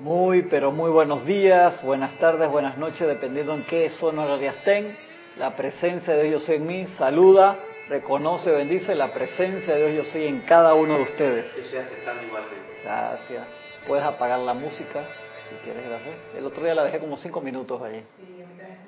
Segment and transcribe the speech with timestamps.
[0.00, 4.94] Muy, pero muy buenos días, buenas tardes, buenas noches, dependiendo en qué zona horaria estén.
[5.38, 7.56] La presencia de Dios yo soy en mí, saluda,
[7.88, 11.46] reconoce, bendice la presencia de Dios yo soy en cada uno de ustedes.
[11.56, 12.66] Estoy aceptando igualmente.
[12.82, 13.48] Gracias.
[13.86, 15.00] Puedes apagar la música
[15.48, 16.16] si quieres, gracias.
[16.36, 18.02] El otro día la dejé como cinco minutos allí.
[18.16, 18.78] Sí, a mí también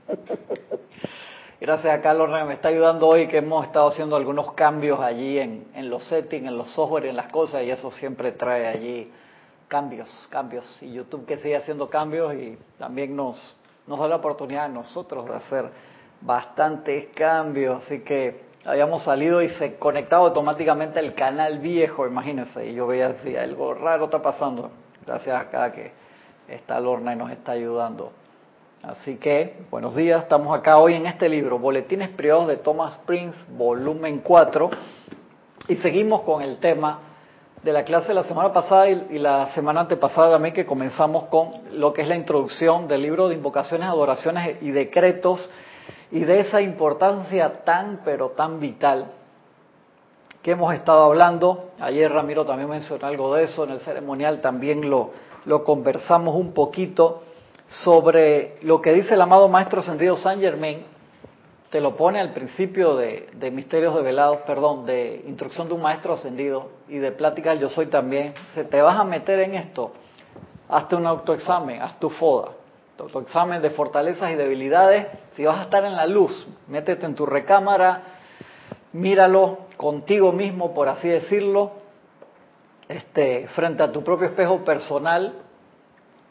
[0.00, 0.78] se me fue
[1.60, 5.38] Gracias a Carlos que me está ayudando hoy, que hemos estado haciendo algunos cambios allí
[5.38, 9.10] en, en los settings, en los software, en las cosas, y eso siempre trae allí
[9.68, 10.64] cambios, cambios.
[10.82, 15.26] Y YouTube que sigue haciendo cambios y también nos, nos da la oportunidad a nosotros
[15.26, 15.70] de hacer
[16.20, 17.84] bastantes cambios.
[17.84, 22.66] Así que habíamos salido y se conectaba automáticamente el canal viejo, imagínense.
[22.66, 24.70] Y yo veía así, algo raro está pasando.
[25.06, 25.92] Gracias a acá que
[26.48, 28.12] está Lorna y nos está ayudando.
[28.82, 33.36] Así que, buenos días, estamos acá hoy en este libro, Boletines Privados de Thomas Prince,
[33.56, 34.70] volumen 4,
[35.68, 37.00] y seguimos con el tema
[37.66, 41.50] de la clase de la semana pasada y, la semana antepasada también que comenzamos con
[41.72, 45.50] lo que es la introducción del libro de invocaciones, adoraciones y decretos
[46.12, 49.06] y de esa importancia tan pero tan vital
[50.42, 51.70] que hemos estado hablando.
[51.80, 55.10] Ayer Ramiro también mencionó algo de eso, en el ceremonial también lo,
[55.44, 57.24] lo conversamos un poquito
[57.66, 60.84] sobre lo que dice el amado Maestro Sentido Saint Germain,
[61.70, 65.82] te lo pone al principio de, de Misterios de Velados, perdón, de Instrucción de un
[65.82, 68.34] Maestro Ascendido y de Plática Yo Soy también.
[68.54, 69.92] Se te vas a meter en esto,
[70.68, 72.52] hazte un autoexamen, haz tu FODA,
[72.96, 75.06] tu autoexamen de fortalezas y debilidades.
[75.34, 78.02] Si vas a estar en la luz, métete en tu recámara,
[78.92, 81.72] míralo contigo mismo, por así decirlo,
[82.88, 85.45] este, frente a tu propio espejo personal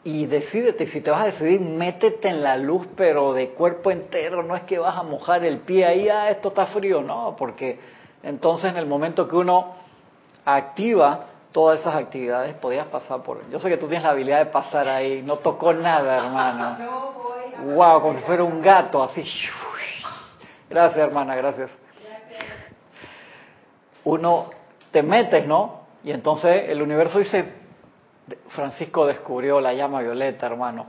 [0.06, 4.44] y decídete, si te vas a decidir, métete en la luz, pero de cuerpo entero,
[4.44, 7.80] no es que vas a mojar el pie ahí, ah, esto está frío, no, porque
[8.22, 9.74] entonces en el momento que uno
[10.44, 13.50] activa todas esas actividades, podías pasar por...
[13.50, 16.76] Yo sé que tú tienes la habilidad de pasar ahí, no tocó nada, hermano.
[16.84, 17.12] No
[17.64, 19.24] voy a Wow, como si fuera un gato, así.
[20.70, 21.68] Gracias, hermana, gracias.
[24.04, 24.50] Uno
[24.92, 25.80] te metes, ¿no?
[26.04, 27.65] Y entonces el universo dice,
[28.48, 30.86] Francisco descubrió la llama violeta, hermano.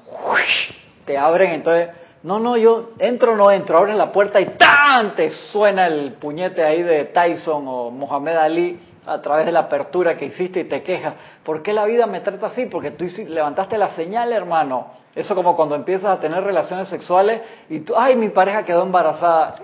[1.06, 1.90] Te abren, entonces,
[2.24, 5.16] no, no, yo entro o no entro, abren la puerta y ¡tan!
[5.16, 10.18] te suena el puñete ahí de Tyson o Mohamed Ali a través de la apertura
[10.18, 11.14] que hiciste y te quejas.
[11.44, 12.66] ¿Por qué la vida me trata así?
[12.66, 14.88] Porque tú levantaste la señal, hermano.
[15.16, 19.56] Eso como cuando empiezas a tener relaciones sexuales y tú, ay, mi pareja quedó embarazada.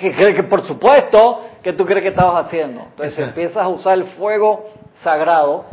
[0.00, 2.82] Que, que, que por supuesto que tú crees que estabas haciendo.
[2.82, 4.70] Entonces empiezas a usar el fuego
[5.02, 5.64] sagrado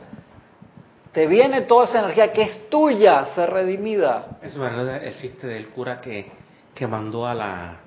[1.12, 4.38] te viene toda esa energía que es tuya, ser redimida.
[4.42, 6.32] Eso es verdad, el chiste del cura que,
[6.74, 7.78] que mandó a la,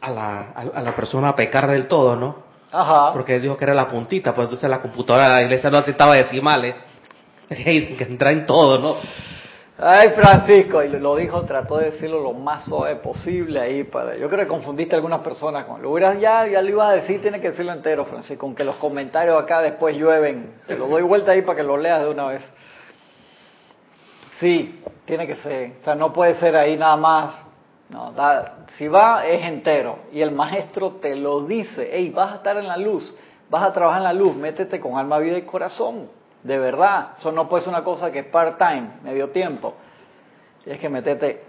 [0.00, 2.50] a la, a la persona a pecar del todo, ¿no?
[2.72, 3.12] Ajá.
[3.12, 6.14] Porque dijo que era la puntita, pues entonces la computadora de la iglesia no aceptaba
[6.14, 6.76] decimales.
[7.48, 8.96] que entra en todo, ¿no?
[9.82, 14.14] Ay, Francisco, y lo dijo, trató de decirlo lo más suave posible ahí para.
[14.14, 15.80] Yo creo que confundiste a algunas personas con.
[15.80, 18.76] Lo hubieras ya, ya lo iba a decir, tiene que decirlo entero, Francisco, aunque los
[18.76, 20.60] comentarios acá después llueven.
[20.66, 22.42] Te lo doy vuelta ahí para que lo leas de una vez.
[24.38, 25.72] Sí, tiene que ser.
[25.80, 27.34] O sea, no puede ser ahí nada más.
[27.88, 28.12] No,
[28.76, 30.00] si va, es entero.
[30.12, 31.88] Y el maestro te lo dice.
[31.90, 33.16] Hey, vas a estar en la luz,
[33.48, 36.19] vas a trabajar en la luz, métete con alma, vida y corazón.
[36.42, 39.74] De verdad, eso no puede ser una cosa que es part-time, medio tiempo.
[40.64, 41.42] Tienes que meterte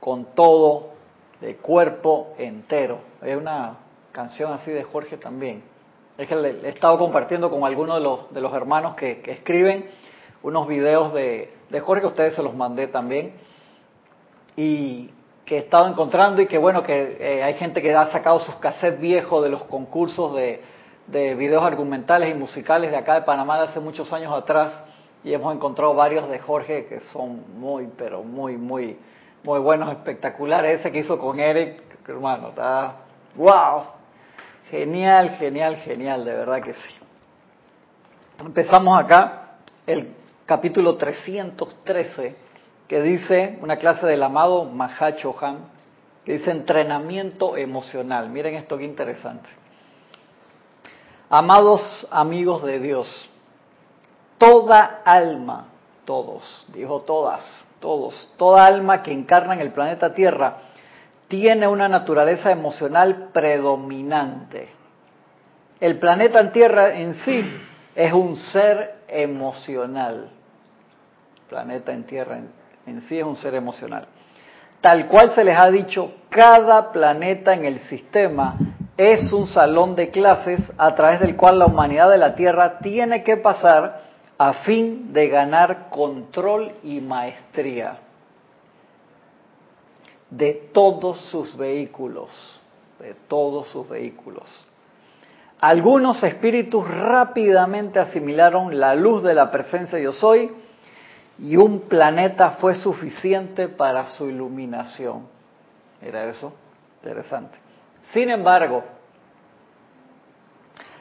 [0.00, 0.94] con todo,
[1.40, 3.00] de cuerpo entero.
[3.20, 3.76] Hay una
[4.12, 5.62] canción así de Jorge también.
[6.16, 9.90] Es que le, he estado compartiendo con algunos de los, de los hermanos que, escriben
[10.42, 13.34] unos videos de, de Jorge, que ustedes se los mandé también.
[14.56, 15.10] Y
[15.44, 18.54] que he estado encontrando y que bueno, que eh, hay gente que ha sacado sus
[18.56, 20.60] cassettes viejos de los concursos de,
[21.06, 24.72] de videos argumentales y musicales de acá de Panamá de hace muchos años atrás
[25.22, 28.98] y hemos encontrado varios de Jorge que son muy, pero muy, muy,
[29.42, 30.80] muy buenos, espectaculares.
[30.80, 32.96] Ese que hizo con Eric, hermano, está,
[33.36, 33.84] wow,
[34.70, 36.94] genial, genial, genial, de verdad que sí.
[38.40, 39.56] Empezamos acá
[39.86, 42.36] el capítulo 313
[42.86, 45.58] que dice una clase del amado Mahacho Han,
[46.24, 48.30] que dice entrenamiento emocional.
[48.30, 49.48] Miren esto qué interesante.
[51.28, 53.28] Amados amigos de Dios,
[54.38, 55.66] toda alma,
[56.04, 57.42] todos, dijo todas,
[57.80, 60.58] todos, toda alma que encarna en el planeta Tierra
[61.26, 64.68] tiene una naturaleza emocional predominante.
[65.80, 67.44] El planeta Tierra en sí
[67.96, 70.30] es un ser emocional.
[71.38, 72.52] El planeta en Tierra en,
[72.86, 74.06] en sí es un ser emocional.
[74.80, 78.56] Tal cual se les ha dicho, cada planeta en el sistema
[78.96, 83.22] es un salón de clases a través del cual la humanidad de la Tierra tiene
[83.22, 84.00] que pasar
[84.38, 87.98] a fin de ganar control y maestría
[90.30, 92.30] de todos sus vehículos,
[92.98, 94.64] de todos sus vehículos.
[95.60, 100.50] Algunos espíritus rápidamente asimilaron la luz de la presencia yo soy
[101.38, 105.26] y un planeta fue suficiente para su iluminación.
[106.02, 106.52] ¿Era eso?
[107.02, 107.65] Interesante.
[108.12, 108.84] Sin embargo,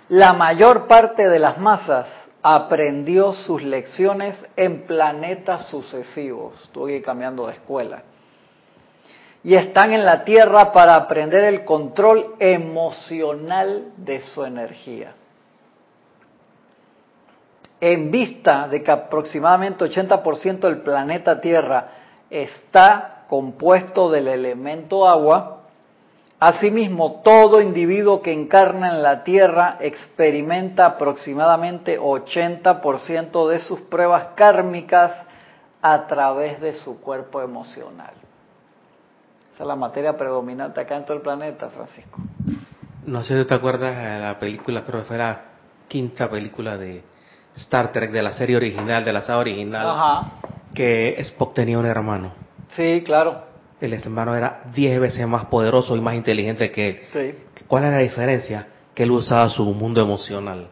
[0.09, 2.07] la mayor parte de las masas
[2.43, 6.61] aprendió sus lecciones en planetas sucesivos.
[6.63, 8.03] Estuve cambiando de escuela.
[9.43, 15.13] Y están en la Tierra para aprender el control emocional de su energía.
[17.81, 21.89] En vista de que aproximadamente 80% del planeta Tierra
[22.29, 25.64] está compuesto del elemento agua,
[26.45, 35.11] Asimismo, todo individuo que encarna en la Tierra experimenta aproximadamente 80% de sus pruebas kármicas
[35.81, 38.13] a través de su cuerpo emocional.
[39.55, 42.19] Esa es la materia predominante acá en todo el planeta, Francisco.
[43.07, 45.41] No sé si te acuerdas de la película, creo que fue la
[45.87, 47.01] quinta película de
[47.55, 50.31] Star Trek, de la serie original, de la saga original, Ajá.
[50.75, 52.33] que Spock tenía un hermano.
[52.67, 53.54] Sí, claro.
[53.81, 57.01] El hermano era diez veces más poderoso y más inteligente que él.
[57.11, 58.67] Sí, ¿Cuál era la diferencia?
[58.93, 60.67] Que él usaba su mundo emocional.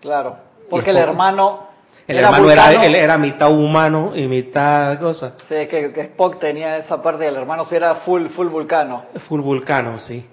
[0.00, 0.36] claro.
[0.70, 1.68] Porque el hermano.
[2.06, 2.70] El era hermano vulcano.
[2.70, 5.34] era, él era mitad humano y mitad cosa.
[5.48, 9.04] Sí, es que, que Spock tenía esa parte del hermano, sí era full, full vulcano.
[9.28, 10.26] Full vulcano, sí.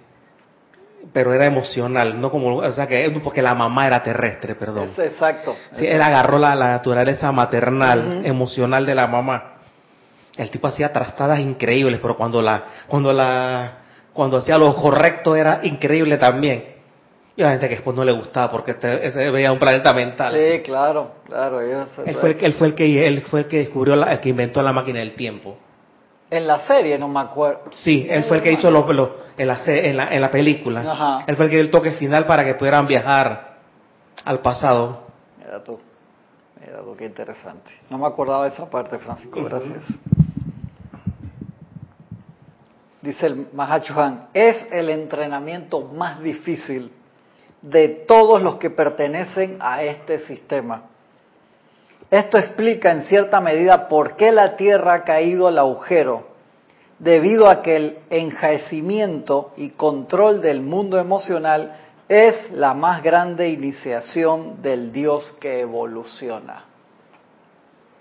[1.11, 4.89] Pero era emocional, no como, o sea que, porque la mamá era terrestre, perdón.
[4.89, 5.55] Es exacto.
[5.73, 9.55] Sí, él agarró la, la naturaleza maternal, emocional de la mamá.
[10.41, 13.71] El tipo hacía trastadas increíbles, pero cuando la, cuando la,
[14.13, 16.75] cuando hacía lo correcto era increíble también.
[17.35, 20.33] Y la gente que después no le gustaba porque ese veía un planeta mental.
[20.33, 21.59] Sí, claro, claro.
[21.61, 21.85] Él
[22.19, 24.29] fue el que, él fue el que, él fue el que descubrió la, el que
[24.29, 25.57] inventó la máquina del tiempo.
[26.31, 27.63] En la serie, no me acuerdo.
[27.71, 30.29] Sí, él fue el que hizo los, los- en, la, se- en, la, en la
[30.31, 30.81] película.
[30.89, 31.23] Ajá.
[31.27, 33.57] Él fue el que dio el toque final para que pudieran viajar
[34.25, 35.03] al pasado.
[35.37, 35.79] Mira tú,
[36.59, 37.71] mira tú, qué interesante.
[37.89, 39.83] No me acordaba de esa parte, Francisco, gracias.
[43.01, 46.91] Dice el Mahachohan, es el entrenamiento más difícil
[47.61, 50.83] de todos los que pertenecen a este sistema.
[52.11, 56.27] Esto explica en cierta medida por qué la Tierra ha caído al agujero,
[56.97, 61.73] debido a que el enjaecimiento y control del mundo emocional
[62.09, 66.65] es la más grande iniciación del Dios que evoluciona.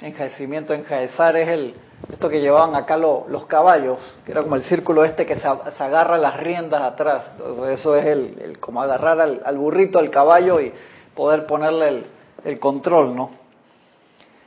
[0.01, 1.75] Enjaecimiento, enjaezar es el,
[2.13, 5.43] esto que llevaban acá lo- los caballos, que era como el círculo este que se,
[5.77, 7.25] se agarra las riendas atrás.
[7.71, 10.73] Eso es el, el como agarrar al, al burrito, al caballo y
[11.15, 12.07] poder ponerle el,
[12.45, 13.31] el control, ¿no?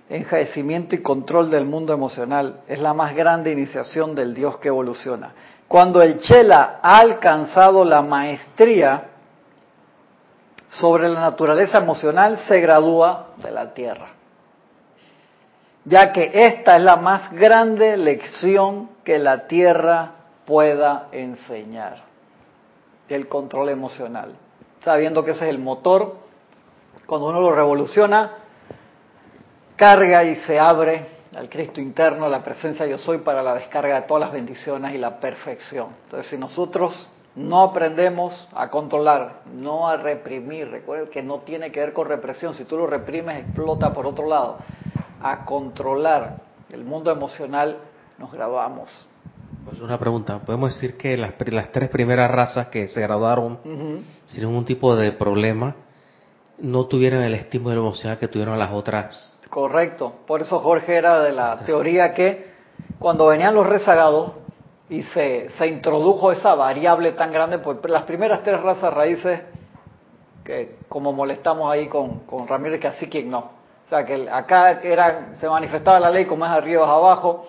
[0.09, 2.62] enjaecimiento y control del mundo emocional.
[2.68, 5.31] Es la más grande iniciación del Dios que evoluciona.
[5.69, 9.06] Cuando el Chela ha alcanzado la maestría
[10.68, 14.07] sobre la naturaleza emocional, se gradúa de la Tierra.
[15.85, 20.11] Ya que esta es la más grande lección que la Tierra
[20.45, 22.03] pueda enseñar.
[23.09, 24.35] El control emocional.
[24.83, 26.15] Sabiendo que ese es el motor,
[27.05, 28.31] cuando uno lo revoluciona,
[29.75, 34.07] carga y se abre al Cristo interno, la presencia yo soy para la descarga de
[34.07, 35.89] todas las bendiciones y la perfección.
[36.05, 41.79] Entonces, si nosotros no aprendemos a controlar, no a reprimir, recuerden que no tiene que
[41.79, 44.57] ver con represión, si tú lo reprimes explota por otro lado,
[45.23, 47.77] a controlar el mundo emocional,
[48.17, 48.89] nos grabamos.
[49.65, 53.59] Pues una pregunta, ¿podemos decir que las, las tres primeras razas que se graduaron
[54.25, 55.75] sin ningún tipo de problema
[56.57, 59.39] no tuvieron el estímulo emocional que tuvieron las otras?
[59.49, 60.13] Correcto.
[60.25, 62.51] Por eso Jorge era de la teoría que
[62.97, 64.31] cuando venían los rezagados
[64.89, 69.41] y se, se introdujo esa variable tan grande, pues las primeras tres razas raíces,
[70.43, 73.61] que como molestamos ahí con, con Ramírez, que así quien no.
[73.91, 77.48] Sea, que acá era, se manifestaba la ley como es arriba, es abajo,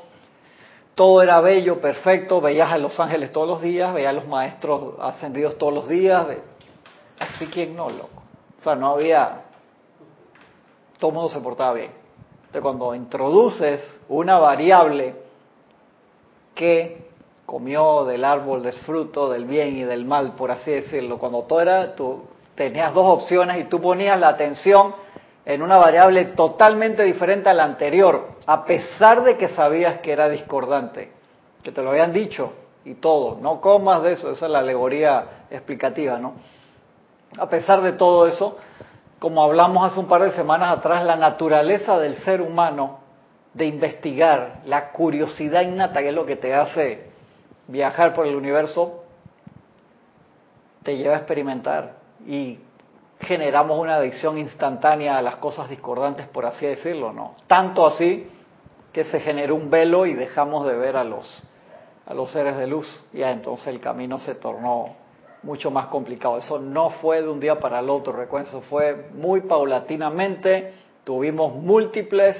[0.97, 4.95] todo era bello, perfecto, veías a los ángeles todos los días, veías a los maestros
[5.01, 6.27] ascendidos todos los días,
[7.21, 8.25] así quien no, loco.
[8.59, 9.43] O sea, no había,
[10.99, 11.93] todo el mundo se portaba bien.
[12.47, 15.15] Entonces, cuando introduces una variable
[16.57, 17.07] que
[17.47, 21.61] comió del árbol del fruto del bien y del mal, por así decirlo, cuando todo
[21.61, 22.25] era, tú
[22.57, 25.02] tenías dos opciones y tú ponías la atención
[25.45, 30.29] en una variable totalmente diferente a la anterior, a pesar de que sabías que era
[30.29, 31.13] discordante,
[31.63, 32.53] que te lo habían dicho
[32.85, 36.35] y todo, no comas de eso, esa es la alegoría explicativa, ¿no?
[37.39, 38.59] A pesar de todo eso,
[39.19, 43.01] como hablamos hace un par de semanas atrás, la naturaleza del ser humano
[43.55, 47.11] de investigar, la curiosidad innata, que es lo que te hace
[47.69, 49.05] viajar por el universo,
[50.83, 51.95] te lleva a experimentar
[52.27, 52.59] y
[53.23, 57.35] generamos una adicción instantánea a las cosas discordantes, por así decirlo, ¿no?
[57.47, 58.29] Tanto así
[58.93, 61.43] que se generó un velo y dejamos de ver a los,
[62.07, 62.87] a los seres de luz.
[63.13, 64.97] Y entonces el camino se tornó
[65.43, 66.39] mucho más complicado.
[66.39, 70.75] Eso no fue de un día para el otro, recuerden, eso fue muy paulatinamente,
[71.05, 72.37] tuvimos múltiples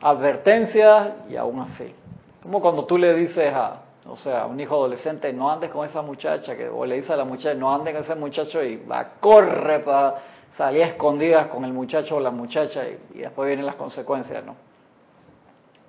[0.00, 1.94] advertencias y aún así.
[2.42, 6.02] Como cuando tú le dices a, o sea, un hijo adolescente, no andes con esa
[6.02, 9.12] muchacha, que, o le dice a la muchacha, no andes con ese muchacho y va,
[9.20, 10.14] corre para
[10.56, 12.82] salir a escondidas con el muchacho o la muchacha
[13.14, 14.54] y, después vienen las consecuencias, ¿no?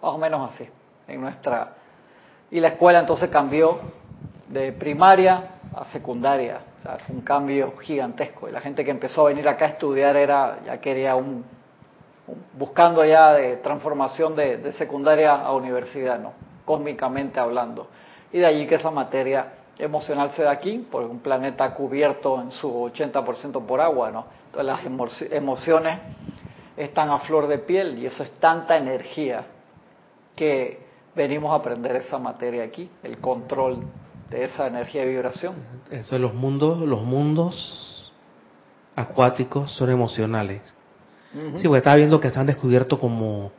[0.01, 0.67] Más o menos así,
[1.07, 1.73] en nuestra...
[2.49, 3.79] Y la escuela entonces cambió
[4.47, 8.47] de primaria a secundaria, o sea, fue un cambio gigantesco.
[8.47, 11.43] Y la gente que empezó a venir acá a estudiar era, ya quería un,
[12.53, 16.33] buscando ya de transformación de, de secundaria a universidad, ¿no?
[16.65, 17.89] Cósmicamente hablando.
[18.31, 22.51] Y de allí que esa materia emocional se da aquí, por un planeta cubierto en
[22.51, 24.25] su 80% por agua, ¿no?
[24.47, 25.99] Entonces las emociones
[26.75, 29.45] están a flor de piel y eso es tanta energía
[30.35, 30.79] que
[31.15, 33.83] venimos a aprender esa materia aquí, el control
[34.29, 35.55] de esa energía de vibración.
[35.89, 38.13] Eso los mundos, los mundos
[38.95, 40.61] acuáticos son emocionales.
[41.57, 43.51] Sí, porque estaba viendo que están descubiertos como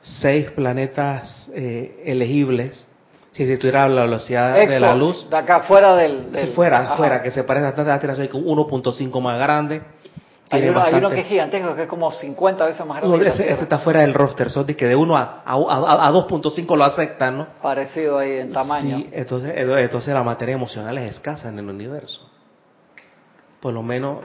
[0.00, 2.86] seis planetas eh, elegibles
[3.32, 5.28] si se tuviera la velocidad de la luz.
[5.28, 6.32] De acá fuera del...
[6.32, 9.82] del si fuera, fuera, que se parece bastante a la Tierra, con 1.5 más grande.
[10.50, 13.18] Hay uno, hay uno, que es gigantesco, que es como 50 veces más grande.
[13.18, 16.08] No, ese, ese, está fuera del roster, son de que de 1 a, a, a,
[16.08, 17.46] a 2.5 lo aceptan, ¿no?
[17.60, 18.96] Parecido ahí en tamaño.
[18.96, 22.26] Sí, entonces, entonces la materia emocional es escasa en el universo.
[23.60, 24.20] Por lo menos,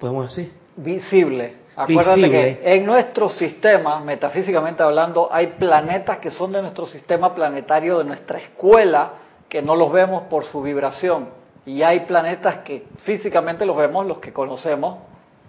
[0.00, 0.52] podemos decir.
[0.76, 1.67] Visible.
[1.78, 2.58] Acuérdate Visible.
[2.58, 8.04] que en nuestro sistema, metafísicamente hablando, hay planetas que son de nuestro sistema planetario, de
[8.04, 9.12] nuestra escuela,
[9.48, 11.28] que no los vemos por su vibración.
[11.64, 14.98] Y hay planetas que físicamente los vemos, los que conocemos,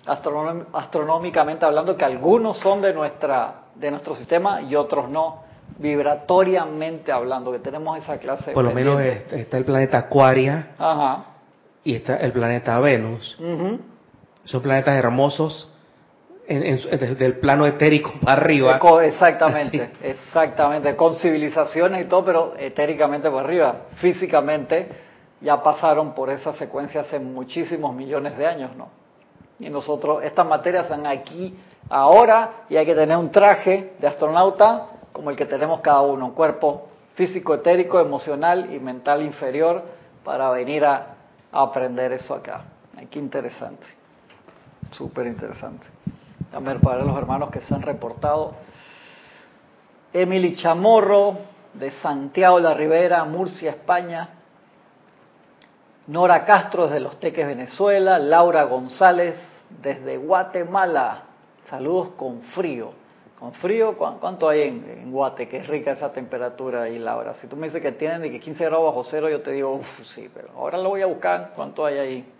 [0.06, 5.42] astronómicamente hablando, que algunos son de, nuestra, de nuestro sistema y otros no,
[5.80, 8.52] vibratoriamente hablando, que tenemos esa clase.
[8.52, 11.26] Por lo menos está el planeta Acuaria Ajá.
[11.84, 13.36] y está el planeta Venus.
[13.40, 13.80] Uh -huh.
[14.44, 15.68] Son planetas hermosos
[16.50, 18.79] en, en, desde el plano etérico para arriba.
[19.01, 23.75] Exactamente, exactamente, con civilizaciones y todo, pero etéricamente para arriba.
[23.98, 24.89] Físicamente
[25.41, 28.89] ya pasaron por esa secuencia hace muchísimos millones de años, ¿no?
[29.60, 31.56] Y nosotros, estas materias están aquí
[31.89, 36.27] ahora y hay que tener un traje de astronauta como el que tenemos cada uno,
[36.27, 39.84] un cuerpo físico, etérico, emocional y mental inferior
[40.24, 41.15] para venir a,
[41.51, 42.62] a aprender eso acá.
[43.12, 43.86] Qué interesante,
[44.91, 45.88] súper interesante.
[46.51, 48.56] A ver, para los hermanos que se han reportado.
[50.12, 51.38] Emily Chamorro,
[51.74, 54.29] de Santiago de la Ribera, Murcia, España.
[56.08, 58.18] Nora Castro, desde Los Teques, Venezuela.
[58.18, 59.36] Laura González,
[59.70, 61.24] desde Guatemala.
[61.65, 62.94] Saludos con frío.
[63.39, 65.48] Con frío, ¿cuánto hay en, en, Guate?
[65.48, 67.36] Que es rica esa temperatura ahí, Laura.
[67.36, 69.75] Si tú me dices que tienen de que 15 grados bajo cero, yo te digo,
[69.75, 71.51] uff, sí, pero ahora lo voy a buscar.
[71.56, 72.34] ¿Cuánto hay ahí?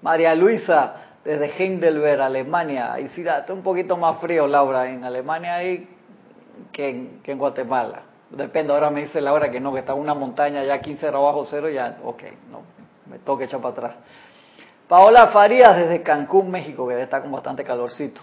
[0.00, 2.94] María Luisa, desde Heidelberg, Alemania.
[2.94, 5.86] Ahí sí, está un poquito más frío, Laura, en Alemania ahí
[6.72, 6.88] que
[7.22, 8.00] en, Guatemala.
[8.30, 11.26] Depende, ahora me dice Laura que no, que está en una montaña ya 15 grados
[11.26, 12.62] bajo cero, ya, ok, no,
[13.10, 13.94] me toca echar para atrás.
[14.88, 18.22] Paola Farías desde Cancún, México, que está con bastante calorcito.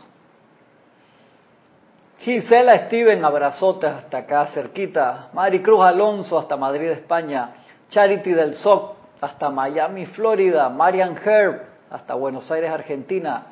[2.21, 5.29] Gisela Steven, abrazotes hasta acá cerquita.
[5.33, 7.51] Mari Cruz Alonso hasta Madrid, España.
[7.89, 10.69] Charity del SOC hasta Miami, Florida.
[10.69, 13.47] Marian Herb hasta Buenos Aires, Argentina.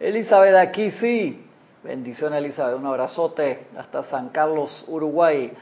[0.00, 1.44] Elizabeth aquí sí.
[1.82, 5.52] Bendiciones Elizabeth, un abrazote hasta San Carlos, Uruguay.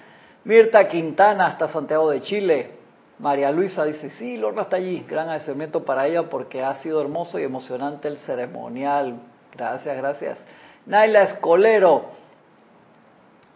[0.44, 2.70] Mirta Quintana hasta Santiago de Chile.
[3.18, 5.04] María Luisa dice, sí, Lorna está allí.
[5.08, 9.18] Gran agradecimiento para ella porque ha sido hermoso y emocionante el ceremonial.
[9.54, 10.38] Gracias, gracias.
[10.84, 12.16] Naila Escolero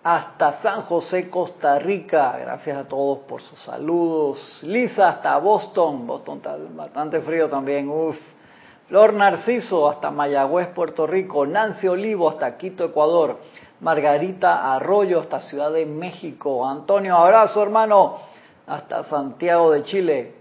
[0.02, 2.36] hasta San José, Costa Rica.
[2.38, 4.60] Gracias a todos por sus saludos.
[4.62, 6.06] Lisa hasta Boston.
[6.06, 7.88] Boston está bastante frío también.
[7.88, 8.16] Uf.
[8.90, 11.46] Flor Narciso hasta Mayagüez, Puerto Rico.
[11.46, 13.38] Nancy Olivo hasta Quito, Ecuador.
[13.78, 16.66] Margarita Arroyo hasta Ciudad de México.
[16.66, 18.18] Antonio, abrazo hermano
[18.66, 20.34] hasta Santiago de Chile.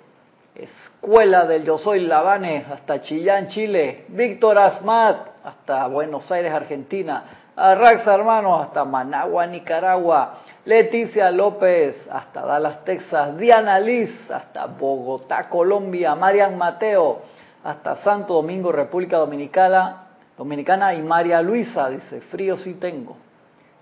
[0.56, 4.06] Escuela del Yo Soy Labane hasta Chillán, Chile.
[4.08, 7.26] Víctor Asmat hasta Buenos Aires, Argentina.
[7.56, 10.40] Arraxa hermano hasta Managua, Nicaragua.
[10.66, 13.38] Leticia López hasta Dallas, Texas.
[13.38, 16.16] Diana Liz hasta Bogotá, Colombia.
[16.16, 17.22] Marian Mateo
[17.64, 20.06] hasta Santo Domingo, República Dominicana.
[20.38, 23.18] Dominicana y María Luisa dice, frío sí tengo.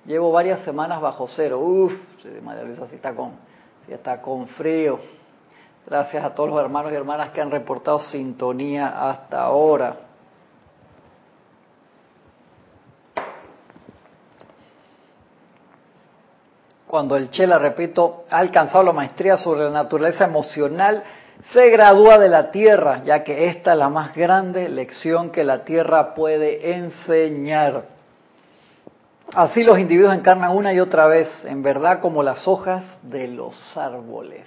[0.06, 1.60] Llevo varias semanas bajo cero.
[1.60, 1.94] Uf,
[2.42, 3.32] María Luisa sí está con,
[3.86, 5.00] sí está con frío.
[5.86, 9.98] Gracias a todos los hermanos y hermanas que han reportado sintonía hasta ahora.
[16.88, 21.04] Cuando el Chela, repito, ha alcanzado la maestría sobre la naturaleza emocional,
[21.52, 25.64] se gradúa de la Tierra, ya que esta es la más grande lección que la
[25.64, 27.86] Tierra puede enseñar.
[29.34, 33.78] Así los individuos encarnan una y otra vez, en verdad, como las hojas de los
[33.78, 34.46] árboles.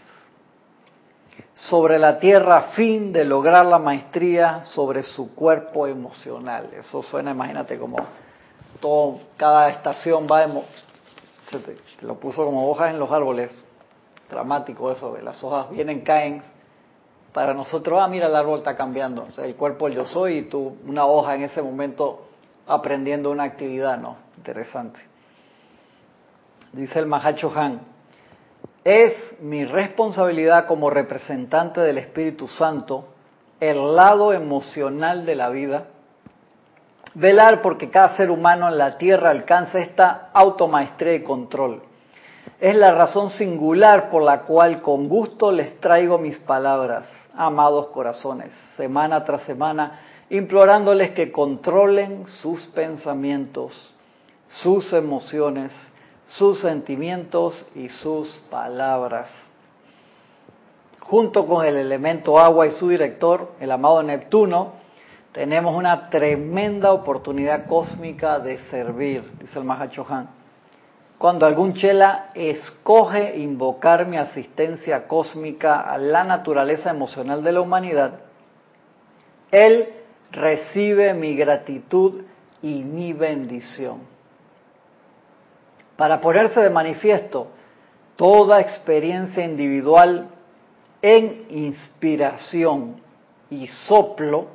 [1.54, 6.70] Sobre la tierra fin de lograr la maestría sobre su cuerpo emocional.
[6.78, 7.98] Eso suena, imagínate, como
[8.80, 10.46] todo, cada estación va,
[11.50, 13.50] se lo puso como hojas en los árboles.
[14.30, 16.42] Dramático eso, de las hojas vienen, caen.
[17.32, 19.26] Para nosotros, ah, mira, el árbol está cambiando.
[19.28, 22.26] O sea, el cuerpo el yo soy y tú, una hoja en ese momento
[22.66, 24.16] aprendiendo una actividad, ¿no?
[24.36, 25.00] Interesante.
[26.72, 27.80] Dice el Mahacho Han,
[28.84, 33.06] es mi responsabilidad como representante del Espíritu Santo,
[33.58, 35.86] el lado emocional de la vida,
[37.14, 41.82] velar porque cada ser humano en la tierra alcance esta automaestría y control.
[42.60, 48.50] Es la razón singular por la cual con gusto les traigo mis palabras, amados corazones,
[48.76, 53.94] semana tras semana implorándoles que controlen sus pensamientos,
[54.48, 55.72] sus emociones,
[56.26, 59.28] sus sentimientos y sus palabras.
[61.00, 64.74] Junto con el elemento agua y su director, el amado Neptuno,
[65.32, 70.39] tenemos una tremenda oportunidad cósmica de servir, dice el Mahachohan.
[71.20, 78.20] Cuando algún chela escoge invocar mi asistencia cósmica a la naturaleza emocional de la humanidad,
[79.50, 79.86] él
[80.32, 82.22] recibe mi gratitud
[82.62, 83.98] y mi bendición.
[85.98, 87.48] Para ponerse de manifiesto
[88.16, 90.26] toda experiencia individual
[91.02, 92.98] en inspiración
[93.50, 94.46] y soplo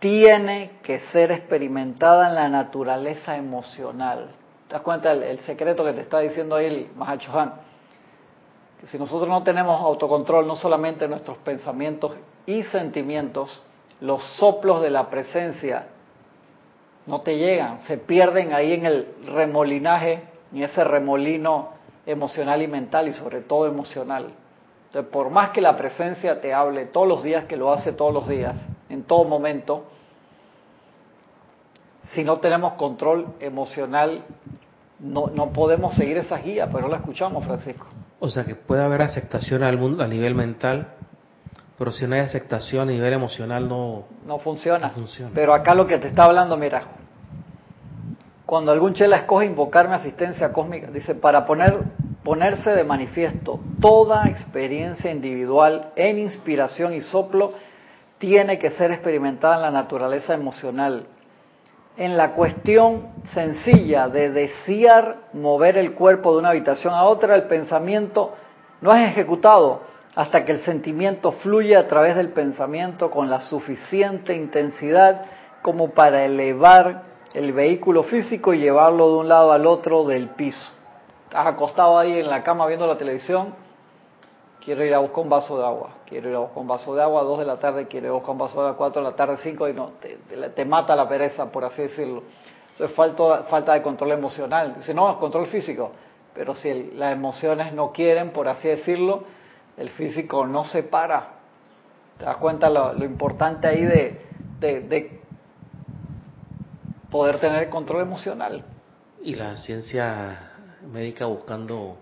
[0.00, 4.41] tiene que ser experimentada en la naturaleza emocional.
[4.72, 7.52] ¿Te das cuenta el, secreto que te está diciendo ahí el Mahachohan?
[8.80, 12.12] Que si nosotros no tenemos autocontrol, no solamente en nuestros pensamientos
[12.46, 13.60] y sentimientos,
[14.00, 15.88] los soplos de la presencia
[17.04, 20.22] no te llegan, se pierden ahí en el remolinaje,
[20.54, 21.72] en ese remolino
[22.06, 24.30] emocional y mental y sobre todo emocional.
[24.86, 28.14] Entonces, por más que la presencia te hable todos los días, que lo hace todos
[28.14, 28.58] los días,
[28.88, 29.84] en todo momento,
[32.14, 34.24] si no tenemos control emocional,
[35.02, 37.86] no, no podemos seguir esa guía, pero la escuchamos, Francisco.
[38.20, 40.94] O sea que puede haber aceptación al mundo a nivel mental,
[41.76, 44.92] pero si no hay aceptación a nivel emocional no, no funciona.
[45.34, 46.82] Pero acá lo que te está hablando, mira,
[48.46, 51.80] cuando algún chela escoge invocarme asistencia cósmica, dice, para poner,
[52.22, 57.54] ponerse de manifiesto toda experiencia individual en inspiración y soplo
[58.18, 61.06] tiene que ser experimentada en la naturaleza emocional.
[61.96, 67.44] En la cuestión sencilla de desear mover el cuerpo de una habitación a otra, el
[67.44, 68.32] pensamiento
[68.80, 69.82] no es ejecutado,
[70.14, 75.26] hasta que el sentimiento fluye a través del pensamiento con la suficiente intensidad
[75.62, 77.02] como para elevar
[77.34, 80.70] el vehículo físico y llevarlo de un lado al otro del piso.
[81.24, 83.54] Estás acostado ahí en la cama viendo la televisión,
[84.64, 87.02] quiero ir a buscar un vaso de agua, quiero ir a buscar un vaso de
[87.02, 88.76] agua a dos de la tarde, quiero ir a buscar un vaso de agua a
[88.76, 92.22] cuatro de la tarde, cinco, y no, te, mata la pereza, por así decirlo.
[92.74, 94.76] Eso es falta, falta de control emocional.
[94.76, 95.92] Dice, no, es control físico,
[96.34, 99.24] pero si las emociones no quieren, por así decirlo,
[99.76, 101.40] el físico no se para.
[102.18, 104.20] ¿Te das cuenta lo, importante ahí de,
[104.60, 105.20] de,
[107.10, 108.64] poder tener control emocional?
[109.22, 110.50] Y la ciencia
[110.90, 111.96] médica buscando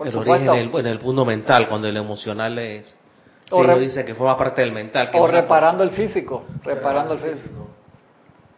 [0.00, 2.94] el origen en el, mundo mental, cuando el emocional es...
[3.50, 5.10] O dice que forma parte del mental.
[5.12, 7.68] o reparando el físico, reparando el físico.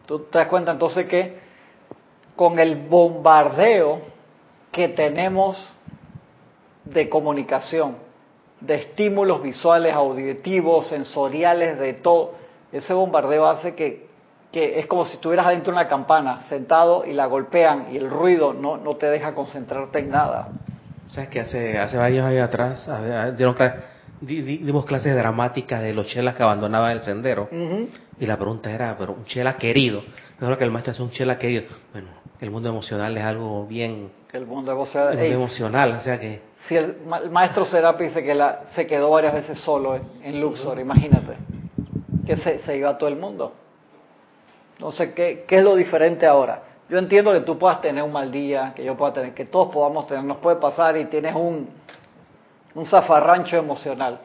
[0.05, 1.37] Tú te das cuenta entonces que
[2.35, 3.99] con el bombardeo
[4.71, 5.69] que tenemos
[6.85, 7.97] de comunicación,
[8.61, 12.35] de estímulos visuales, auditivos, sensoriales, de todo.
[12.71, 14.07] Ese bombardeo hace que,
[14.51, 18.09] que, es como si estuvieras adentro de una campana, sentado y la golpean y el
[18.09, 20.49] ruido no, no te deja concentrarte en nada.
[21.07, 22.87] ¿Sabes que hace, hace varios años atrás
[24.21, 27.49] dimos clases dramáticas de los chelas que abandonaban el sendero?
[28.19, 30.03] Y la pregunta era, pero un chela querido.
[30.39, 31.63] Yo que el maestro es un chela querido.
[31.93, 34.11] Bueno, el mundo emocional es algo bien...
[34.33, 35.17] El mundo emocional...
[35.17, 36.41] Es emocional, o sea que...
[36.67, 36.97] Si el,
[37.31, 41.37] maestro Serapi dice que la, se quedó varias veces solo en, Luxor, imagínate,
[42.25, 43.53] que se, se iba todo el mundo.
[44.79, 46.61] No sé ¿qué, ¿qué es lo diferente ahora?
[46.89, 49.73] Yo entiendo que tú puedas tener un mal día, que yo pueda tener, que todos
[49.73, 51.69] podamos tener, nos puede pasar y tienes un,
[52.75, 54.19] un zafarrancho emocional.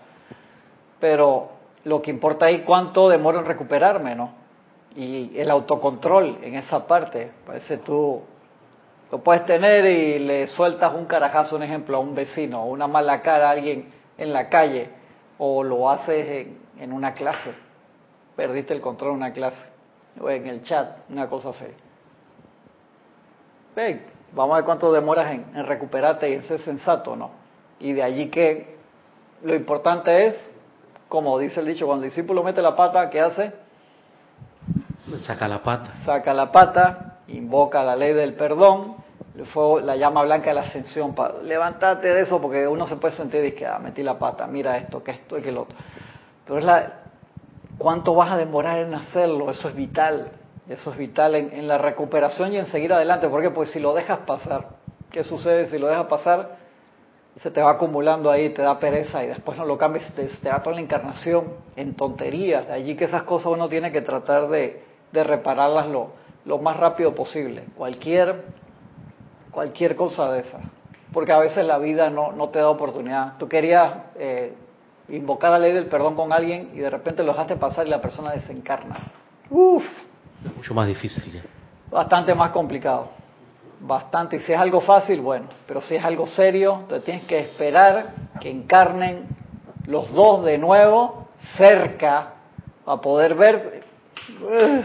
[1.01, 1.48] Pero
[1.85, 4.31] lo que importa ahí cuánto demoro en recuperarme, ¿no?
[4.94, 8.22] Y el autocontrol en esa parte, parece tú
[9.11, 12.87] lo puedes tener y le sueltas un carajazo, un ejemplo, a un vecino, o una
[12.87, 14.88] mala cara a alguien en la calle,
[15.38, 17.53] o lo haces en, en una clase,
[18.37, 19.61] perdiste el control en una clase,
[20.20, 21.66] o en el chat, una cosa así.
[23.75, 27.31] Ven, vamos a ver cuánto demoras en, en recuperarte y en ser sensato, ¿no?
[27.81, 28.77] Y de allí que
[29.43, 30.51] lo importante es,
[31.09, 33.53] como dice el dicho, cuando el discípulo mete la pata, ¿qué hace?
[35.19, 35.93] Saca la pata.
[36.05, 38.97] Saca la pata, invoca la ley del perdón,
[39.53, 41.15] fue la llama blanca de la ascensión.
[41.15, 44.47] Para, levántate de eso porque uno se puede sentir y que ah, metí la pata,
[44.47, 45.77] mira esto, que esto y que lo otro.
[46.47, 46.93] Pero es la,
[47.79, 49.51] ¿cuánto vas a demorar en hacerlo?
[49.51, 50.29] Eso es vital.
[50.68, 53.29] Eso es vital en, la recuperación y en seguir adelante.
[53.29, 54.68] porque Pues si lo dejas pasar,
[55.11, 56.57] ¿qué sucede si lo dejas pasar?
[57.40, 60.48] Se te va acumulando ahí, te da pereza y después no lo cambias, te, te
[60.48, 62.68] da toda la encarnación en tonterías.
[62.68, 67.64] De allí que esas cosas uno tiene que tratar de, repararlas lo, más rápido posible.
[67.77, 68.44] Cualquier,
[69.51, 70.61] cualquier cosa de esa.
[71.12, 73.37] Porque a veces la vida no, no te da oportunidad.
[73.38, 74.55] Tú querías eh,
[75.09, 78.01] invocar la ley del perdón con alguien y de repente lo dejaste pasar y la
[78.01, 79.11] persona desencarna.
[79.51, 79.85] Uf,
[80.44, 81.33] Es mucho más difícil.
[81.33, 81.42] ya.
[81.90, 83.09] bastante más complicado.
[83.81, 84.37] Bastante.
[84.37, 85.46] Y si es algo fácil, bueno.
[85.66, 89.26] Pero si es algo serio, entonces tienes que esperar que encarnen
[89.87, 92.35] los dos de nuevo cerca
[92.85, 93.83] para poder ver.
[94.40, 94.85] Ugh,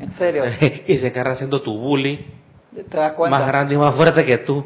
[0.00, 0.44] en serio.
[0.86, 2.26] y se carga haciendo tu bully
[2.74, 3.38] ¿Te das cuenta?
[3.38, 4.64] más grande y más fuerte que tú.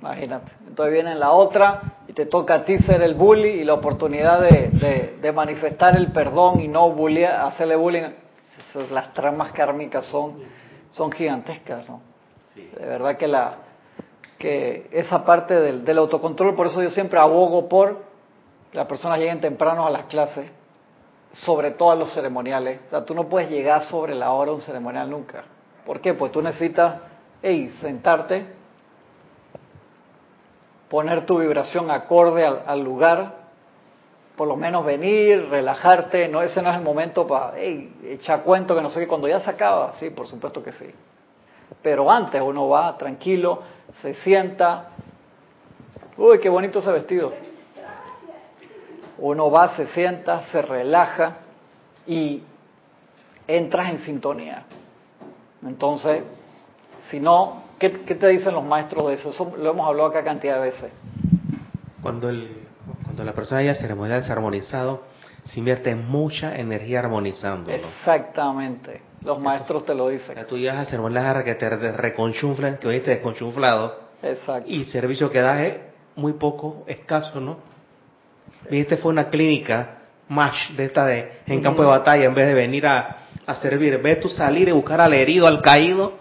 [0.00, 0.52] Imagínate.
[0.66, 4.40] Entonces viene la otra y te toca a ti ser el bully y la oportunidad
[4.40, 8.04] de, de- de manifestar el perdón y no bullying, hacerle bullying.
[8.70, 10.38] Esas- Las tramas kármicas son,
[10.90, 12.00] son gigantescas, ¿no?
[12.78, 13.54] De verdad que la
[14.38, 17.98] que esa parte del, del autocontrol, por eso yo siempre abogo por
[18.72, 20.50] que las personas lleguen temprano a las clases,
[21.32, 22.80] sobre todo a los ceremoniales.
[22.86, 25.44] O sea, tú no puedes llegar sobre la hora a un ceremonial nunca.
[25.84, 26.14] ¿Por qué?
[26.14, 27.00] Pues tú necesitas,
[27.42, 28.46] hey, sentarte,
[30.88, 33.39] poner tu vibración acorde al, al lugar,
[34.40, 38.74] por lo menos venir, relajarte, no ese no es el momento para hey, echar cuento
[38.74, 40.86] que no sé qué, cuando ya se acaba, sí, por supuesto que sí.
[41.82, 43.60] Pero antes uno va tranquilo,
[44.00, 44.92] se sienta,
[46.16, 47.34] uy, qué bonito ese vestido.
[49.18, 51.36] Uno va, se sienta, se relaja
[52.06, 52.42] y
[53.46, 54.64] entras en sintonía.
[55.66, 56.24] Entonces,
[57.10, 59.28] si no, ¿qué, qué te dicen los maestros de eso?
[59.28, 60.92] Eso lo hemos hablado acá cantidad de veces.
[62.00, 62.69] Cuando, el,
[63.20, 65.02] cuando la persona haya ceremonial desarmonizado,
[65.44, 67.76] se invierte mucha energía armonizándolo.
[67.76, 69.02] Exactamente.
[69.22, 70.36] Los maestros te lo dicen.
[70.36, 74.66] sea, tú llegas a ceremonial que te reconchunflan, que hoy te desconchunflado, Exacto.
[74.66, 75.74] y servicio que das es
[76.16, 77.58] muy poco, escaso, ¿no?
[78.70, 82.54] Viste, fue una clínica MASH de esta de en campo de batalla, en vez de
[82.54, 86.14] venir a, a servir, de tú salir y buscar al herido, al caído,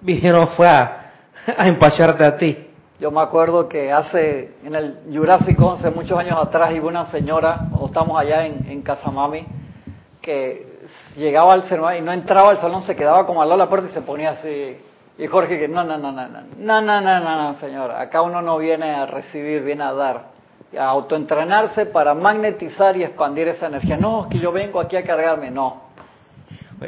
[0.00, 1.10] vinieron fue a,
[1.56, 2.69] a empacharte a ti.
[3.00, 7.60] Yo me acuerdo que hace, en el Jurásico, hace muchos años atrás, iba una señora,
[7.70, 9.46] cuando estábamos allá en, Casamami,
[10.20, 10.80] que
[11.16, 13.70] llegaba al salón y no entraba al salón, se quedaba como al lado de la
[13.70, 14.76] puerta y se ponía así.
[15.16, 18.20] Y Jorge que no, no, no, no, no, no, no, no, no, no, señora, acá
[18.20, 20.24] uno no viene a recibir, viene a dar,
[20.70, 23.96] y a autoentrenarse para magnetizar y expandir esa energía.
[23.96, 25.89] No, es que yo vengo aquí a cargarme, no.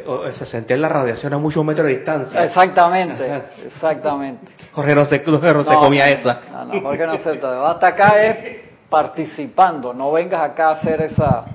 [0.07, 2.43] O- Se sentía la radiación a muchos metros de distancia.
[2.45, 4.51] Exactamente, exactamente.
[4.71, 6.41] Jorge no se, Jorge no se comía esa.
[6.51, 7.69] No, no, porque no acepta.
[7.69, 11.45] Hasta acá es participando, no vengas acá a hacer esa,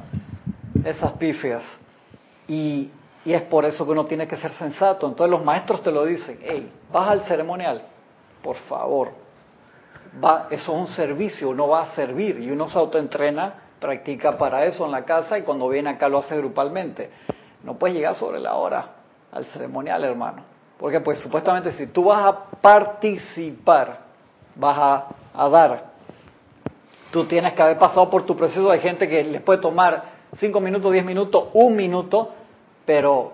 [0.85, 1.63] esas pifias.
[2.47, 2.91] Y,
[3.25, 5.07] y es por eso que uno tiene que ser sensato.
[5.09, 7.83] Entonces los maestros te lo dicen, hey, vas al ceremonial,
[8.43, 9.11] por favor.
[10.25, 14.65] Va, eso es un servicio, uno va a servir y uno se autoentrena, practica para
[14.65, 17.11] eso en la casa y cuando viene acá lo hace grupalmente.
[17.63, 18.87] No puedes llegar sobre la hora
[19.33, 20.43] al ceremonial, hermano.
[20.79, 23.99] Porque pues supuestamente si tú vas a participar,
[24.55, 25.85] vas a, a dar,
[27.11, 28.71] tú tienes que haber pasado por tu proceso.
[28.71, 30.05] Hay gente que les puede tomar
[30.37, 32.31] 5 minutos, 10 minutos, un minuto,
[32.87, 33.33] pero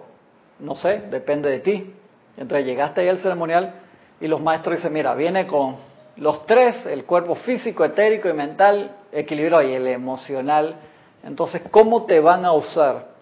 [0.60, 1.94] no sé, depende de ti.
[2.37, 3.74] Entonces llegaste ahí al ceremonial
[4.20, 5.76] y los maestros dicen, mira, viene con
[6.16, 10.76] los tres, el cuerpo físico, etérico y mental, equilibrado y el emocional.
[11.24, 13.13] Entonces, ¿cómo te van a usar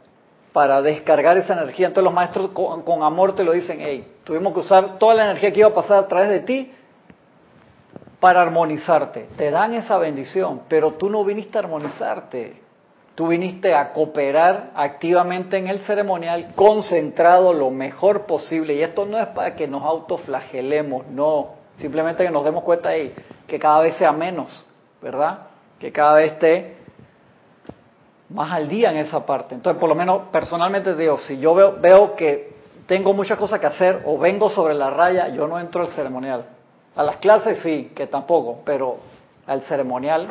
[0.53, 1.89] para descargar esa energía?
[1.89, 5.53] Entonces los maestros con, amor te lo dicen, hey, tuvimos que usar toda la energía
[5.53, 6.73] que iba a pasar a través de ti
[8.21, 9.29] para armonizarte.
[9.37, 12.63] Te dan esa bendición, pero tú no viniste a armonizarte.
[13.15, 18.75] Tú Tú viniste a cooperar activamente en el ceremonial, concentrado lo mejor posible.
[18.75, 21.49] Y esto no es para que nos autoflagelemos, no.
[21.77, 23.15] Simplemente que nos demos cuenta ahí
[23.47, 24.65] que cada vez sea menos,
[25.03, 25.41] ¿verdad?
[25.79, 26.77] Que cada vez esté
[28.33, 29.55] más al día en esa parte.
[29.55, 32.53] Entonces, por lo menos personalmente digo, si yo veo, veo que
[32.87, 36.45] tengo muchas cosas que hacer o vengo sobre la raya, yo no entro al ceremonial.
[36.95, 38.99] A las clases sí, que tampoco, pero
[39.47, 40.29] al ceremonial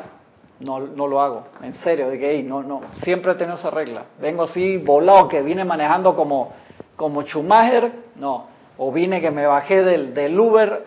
[0.59, 1.43] no, no lo hago.
[1.61, 4.03] En serio, de no, no, siempre he tenido esa regla.
[4.19, 6.53] Vengo así volado, que vine manejando como,
[6.95, 8.47] como Schumacher, no.
[8.77, 10.85] O vine que me bajé del, del Uber,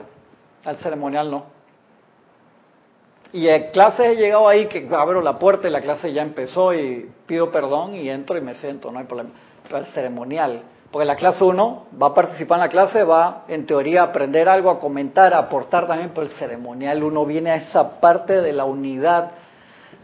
[0.64, 1.53] al ceremonial no.
[3.34, 6.72] Y en clase he llegado ahí que abro la puerta y la clase ya empezó
[6.72, 9.30] y pido perdón y entro y me siento, no hay problema.
[9.64, 13.66] Pero el ceremonial, porque la clase uno va a participar en la clase, va en
[13.66, 17.56] teoría a aprender algo, a comentar, a aportar también, pero el ceremonial uno viene a
[17.56, 19.32] esa parte de la unidad,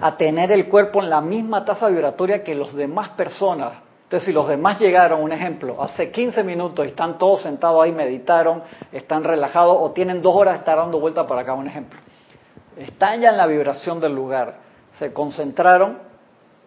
[0.00, 3.74] a tener el cuerpo en la misma tasa vibratoria que los demás personas.
[4.02, 7.92] Entonces, si los demás llegaron, un ejemplo, hace 15 minutos y están todos sentados ahí,
[7.92, 12.00] meditaron, están relajados o tienen dos horas de estar dando vuelta para acá, un ejemplo
[12.82, 14.56] están ya en la vibración del lugar,
[14.98, 15.98] se concentraron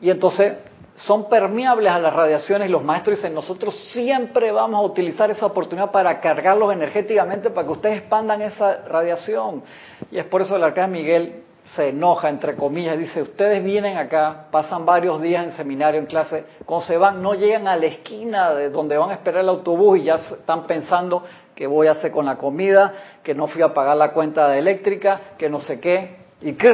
[0.01, 0.57] y entonces
[0.95, 5.91] son permeables a las radiaciones los maestros dicen, nosotros siempre vamos a utilizar esa oportunidad
[5.91, 9.63] para cargarlos energéticamente para que ustedes expandan esa radiación.
[10.11, 11.43] Y es por eso el arcángel Miguel
[11.75, 16.45] se enoja, entre comillas, dice, ustedes vienen acá, pasan varios días en seminario, en clase,
[16.65, 19.97] cuando se van, no llegan a la esquina de donde van a esperar el autobús
[19.97, 21.23] y ya están pensando
[21.55, 24.59] qué voy a hacer con la comida, que no fui a pagar la cuenta de
[24.59, 26.73] eléctrica, que no sé qué, y que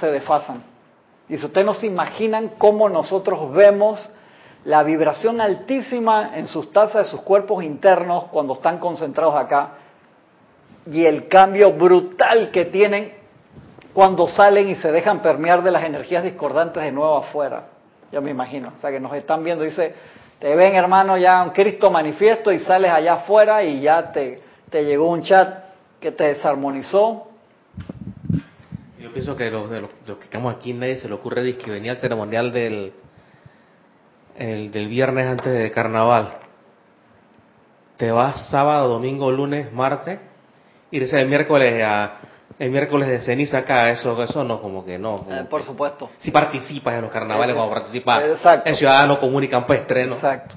[0.00, 0.62] se desfasan.
[1.28, 4.10] Y si ustedes no se imaginan cómo nosotros vemos
[4.64, 9.72] la vibración altísima en sus tazas de sus cuerpos internos cuando están concentrados acá,
[10.86, 13.21] y el cambio brutal que tienen
[13.92, 17.66] cuando salen y se dejan permear de las energías discordantes de nuevo afuera.
[18.10, 18.72] Ya me imagino.
[18.76, 19.94] O sea, que nos están viendo, dice,
[20.38, 24.84] te ven, hermano, ya un Cristo manifiesto y sales allá afuera y ya te, te
[24.84, 25.64] llegó un chat
[26.00, 27.28] que te desarmonizó.
[28.98, 31.92] Yo pienso que los, de los, que estamos aquí nadie se le ocurre que venía
[31.92, 32.92] el ceremonial del,
[34.36, 36.34] el, del viernes antes de carnaval.
[37.96, 40.20] Te vas sábado, domingo, lunes, martes
[40.90, 42.18] y el miércoles a
[42.58, 45.26] el miércoles de ceniza acá, eso, eso no, como que no.
[45.30, 46.10] Eh, por supuesto.
[46.18, 48.68] Si participas en los carnavales, cuando participas Exacto.
[48.68, 50.56] en Ciudadano Común y Campestre, Exacto.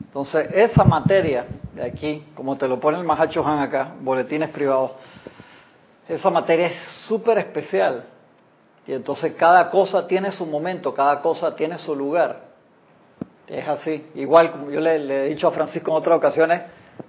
[0.00, 4.92] Entonces, esa materia de aquí, como te lo pone el Mahacho Han acá, boletines privados,
[6.08, 6.76] esa materia es
[7.08, 8.04] súper especial.
[8.86, 12.40] Y entonces cada cosa tiene su momento, cada cosa tiene su lugar.
[13.46, 14.06] Es así.
[14.14, 16.62] Igual, como yo le, he dicho a Francisco en otras ocasiones,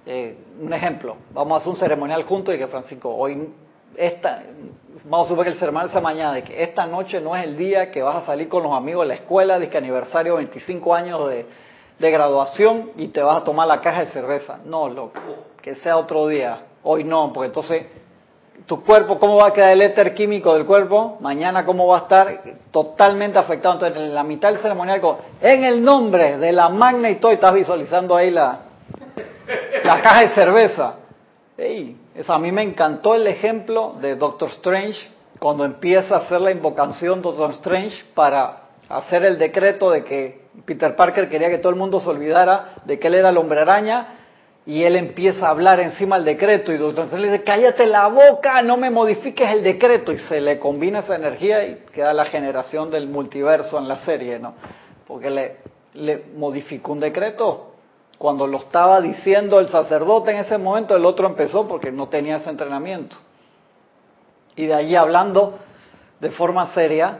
[0.06, 3.48] eh, un ejemplo, vamos a hacer un ceremonial juntos y que Francisco, hoy
[3.96, 4.42] esta,
[5.04, 7.56] vamos a suponer que el sermón esa mañana, de que esta noche no es el
[7.56, 10.94] día que vas a salir con los amigos de la escuela, de que aniversario 25
[10.94, 11.46] años de,
[11.98, 14.58] graduación y te vas a tomar la caja de cerveza.
[14.64, 15.20] No, loco,
[15.62, 16.60] que sea otro día.
[16.82, 17.86] Hoy no, porque entonces
[18.66, 21.16] tu cuerpo, ¿cómo va a quedar el éter químico del cuerpo?
[21.20, 22.42] Mañana, ¿cómo va a estar?
[22.70, 23.74] Totalmente afectado.
[23.74, 25.00] Entonces, en la mitad del ceremonial,
[25.40, 28.58] en el nombre de la magna y todo, estás visualizando ahí la,
[29.82, 30.94] la caja de cerveza.
[31.56, 31.96] Ey,
[32.26, 34.98] a mí me encantó el ejemplo de Doctor Strange
[35.38, 40.94] cuando empieza a hacer la invocación Doctor Strange para hacer el decreto de que Peter
[40.94, 44.18] Parker quería que todo el mundo se olvidara de que él era el hombre araña
[44.66, 48.06] y él empieza a hablar encima del decreto y Doctor Strange le dice, cállate la
[48.08, 52.24] boca, no me modifiques el decreto y se le combina esa energía y queda la
[52.26, 54.54] generación del multiverso en la serie, ¿no?
[55.06, 55.56] Porque le,
[55.94, 57.73] le modificó un decreto
[58.24, 62.36] cuando lo estaba diciendo el sacerdote en ese momento, el otro empezó porque no tenía
[62.36, 63.16] ese entrenamiento.
[64.56, 65.58] Y de allí hablando
[66.20, 67.18] de forma seria,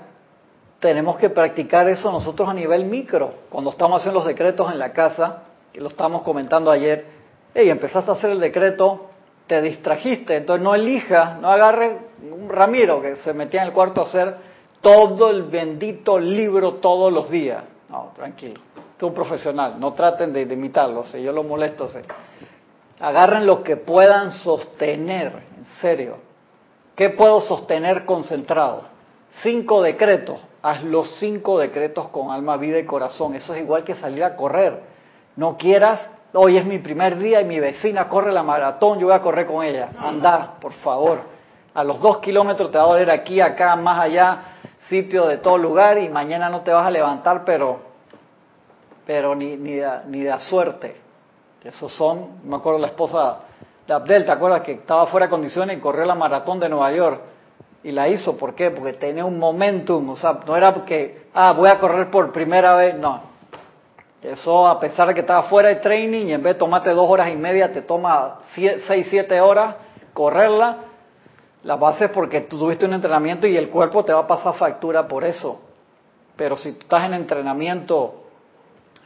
[0.81, 3.35] tenemos que practicar eso nosotros a nivel micro.
[3.51, 5.43] Cuando estamos haciendo los decretos en la casa,
[5.75, 7.05] que lo estamos comentando ayer,
[7.55, 9.11] y empezaste a hacer el decreto,
[9.47, 11.99] te distrajiste, entonces no elija, no agarre
[12.33, 14.37] un Ramiro que se metía en el cuarto a hacer
[14.81, 17.63] todo el bendito libro todos los días.
[17.91, 21.89] No, tranquilo tú un profesional, no traten de, imitarlo, si yo lo molesto.
[23.01, 26.17] Agarren lo que puedan sostener, en serio.
[26.95, 28.83] ¿Qué puedo sostener concentrado?
[29.43, 30.39] Cinco decretos.
[30.63, 33.35] Haz los cinco decretos con alma, vida y corazón.
[33.35, 34.81] Eso es igual que salir a correr.
[35.37, 36.01] No quieras,
[36.33, 39.47] hoy es mi primer día y mi vecina corre la maratón, yo voy a correr
[39.47, 39.91] con ella.
[39.99, 41.19] Anda, por favor.
[41.75, 44.39] A los dos kilómetros te va a doler aquí, acá, más allá,
[44.89, 47.94] sitio de todo lugar y mañana no te vas a levantar, pero
[49.07, 50.97] pero ni, ni, de, ni de suerte.
[51.63, 53.39] Esos son, me acuerdo la esposa
[53.87, 56.93] de Abdel, ¿te acuerdas que estaba fuera de condiciones y corrió la maratón de Nueva
[56.93, 57.21] York?
[57.83, 58.71] Y la hizo, ¿por qué?
[58.71, 62.75] Porque tenía un momentum, o sea, no era porque, ah, voy a correr por primera
[62.75, 63.35] vez, no.
[64.23, 67.09] Eso, a pesar de que estaba fuera de training y en vez de tomarte dos
[67.11, 69.77] horas y media, te toma seis, siete horas
[70.15, 70.77] correrla,
[71.63, 74.55] la base es porque tú tuviste un entrenamiento y el cuerpo te va a pasar
[74.55, 75.61] factura por eso.
[76.37, 78.24] Pero si tú estás en entrenamiento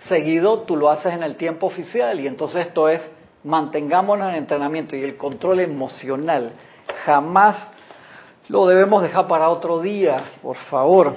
[0.07, 3.03] seguido, tú lo haces en el tiempo oficial y entonces esto es
[3.45, 6.53] mantengámonos en entrenamiento y el control emocional
[7.05, 7.69] jamás
[8.49, 11.15] lo debemos dejar para otro día, por favor.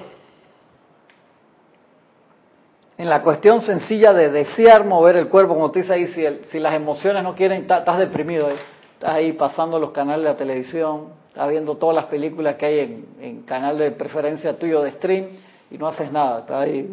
[2.98, 6.60] En la cuestión sencilla de desear mover el cuerpo, como te dice ahí, si, si
[6.60, 8.58] las emociones no quieren, estás deprimido, ¿eh?
[8.94, 12.80] estás ahí pasando los canales de la televisión, estás viendo todas las películas que hay
[12.80, 15.30] en, en canal de preferencia tuyo de stream
[15.72, 16.88] y no haces nada, estás ahí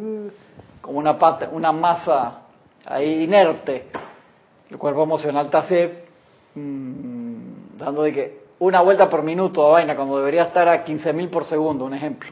[0.88, 1.16] una,
[1.52, 2.40] una masa
[2.84, 3.90] ahí inerte.
[4.70, 5.88] El cuerpo emocional está así,
[6.54, 11.30] mmm, dando de que una vuelta por minuto a vaina, cuando debería estar a 15.000
[11.30, 12.30] por segundo, un ejemplo.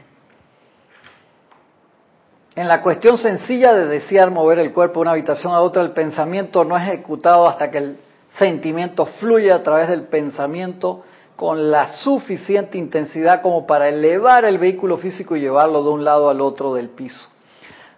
[2.55, 5.91] En la cuestión sencilla de desear mover el cuerpo de una habitación a otra, el
[5.91, 7.99] pensamiento no es ejecutado hasta que el
[8.31, 11.05] sentimiento fluye a través del pensamiento
[11.37, 16.31] con la suficiente intensidad como para elevar el vehículo físico y llevarlo de un lado
[16.31, 17.29] al otro del piso.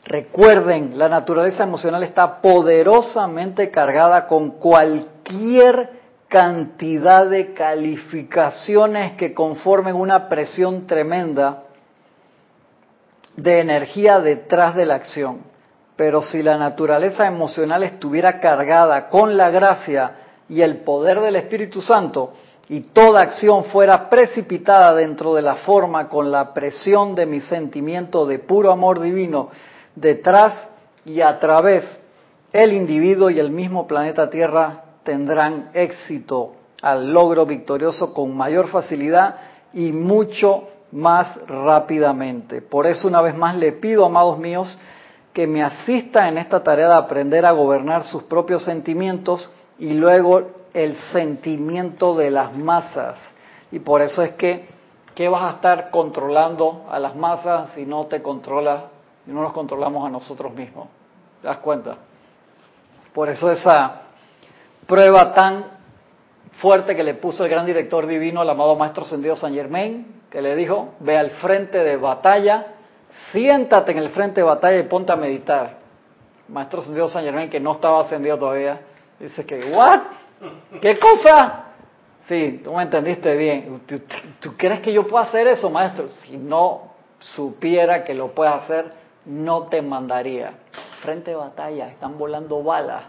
[0.08, 5.90] Recuerden, la naturaleza emocional está poderosamente cargada con cualquier
[6.28, 11.64] cantidad de calificaciones que conformen una presión tremenda
[13.36, 15.40] de energía detrás de la acción.
[15.94, 20.12] Pero si la naturaleza emocional estuviera cargada con la gracia
[20.48, 22.32] y el poder del Espíritu Santo,
[22.70, 28.24] y toda acción fuera precipitada dentro de la forma con la presión de mi sentimiento
[28.24, 29.50] de puro amor divino
[30.00, 30.68] detrás
[31.04, 31.84] y a través,
[32.52, 39.36] el individuo y el mismo planeta Tierra tendrán éxito al logro victorioso con mayor facilidad
[39.72, 42.62] y mucho más rápidamente.
[42.62, 44.78] Por eso una vez más le pido, amados míos,
[45.32, 50.42] que me asista en esta tarea de aprender a gobernar sus propios sentimientos y luego
[50.72, 53.18] el sentimiento de las masas.
[53.70, 54.68] Y por eso es que,
[55.14, 58.84] ¿qué vas a estar controlando a las masas si no te controlas,
[59.28, 60.88] y no nos controlamos a nosotros mismos?
[61.42, 61.98] ¿Te das cuenta?
[63.12, 64.02] Por eso esa
[64.86, 65.66] prueba tan
[66.60, 70.40] fuerte que le puso el gran director divino, el amado Maestro Ascendido San Germain, que
[70.40, 72.74] le dijo, ve al frente de batalla,
[73.30, 75.76] siéntate en el frente de batalla y ponte a meditar.
[76.48, 78.80] Maestro Ascendido San Germain, que no estaba ascendido todavía,
[79.20, 80.00] dice que, ¿what?
[80.80, 81.64] ¿Qué cosa?
[82.26, 83.82] Sí, tú me entendiste bien.
[83.86, 84.00] ¿Tú,
[84.40, 86.08] ¿Tú, crees que yo puedo hacer eso, maestro?
[86.08, 88.92] Si no supiera que lo puedes hacer,
[89.28, 90.54] no te mandaría.
[91.02, 93.04] Frente de batalla, están volando balas.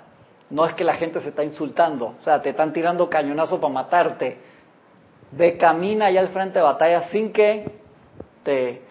[0.51, 3.73] No es que la gente se está insultando, o sea, te están tirando cañonazos para
[3.73, 4.37] matarte.
[5.31, 7.79] Ve, camina allá al frente de batalla sin que
[8.43, 8.81] te,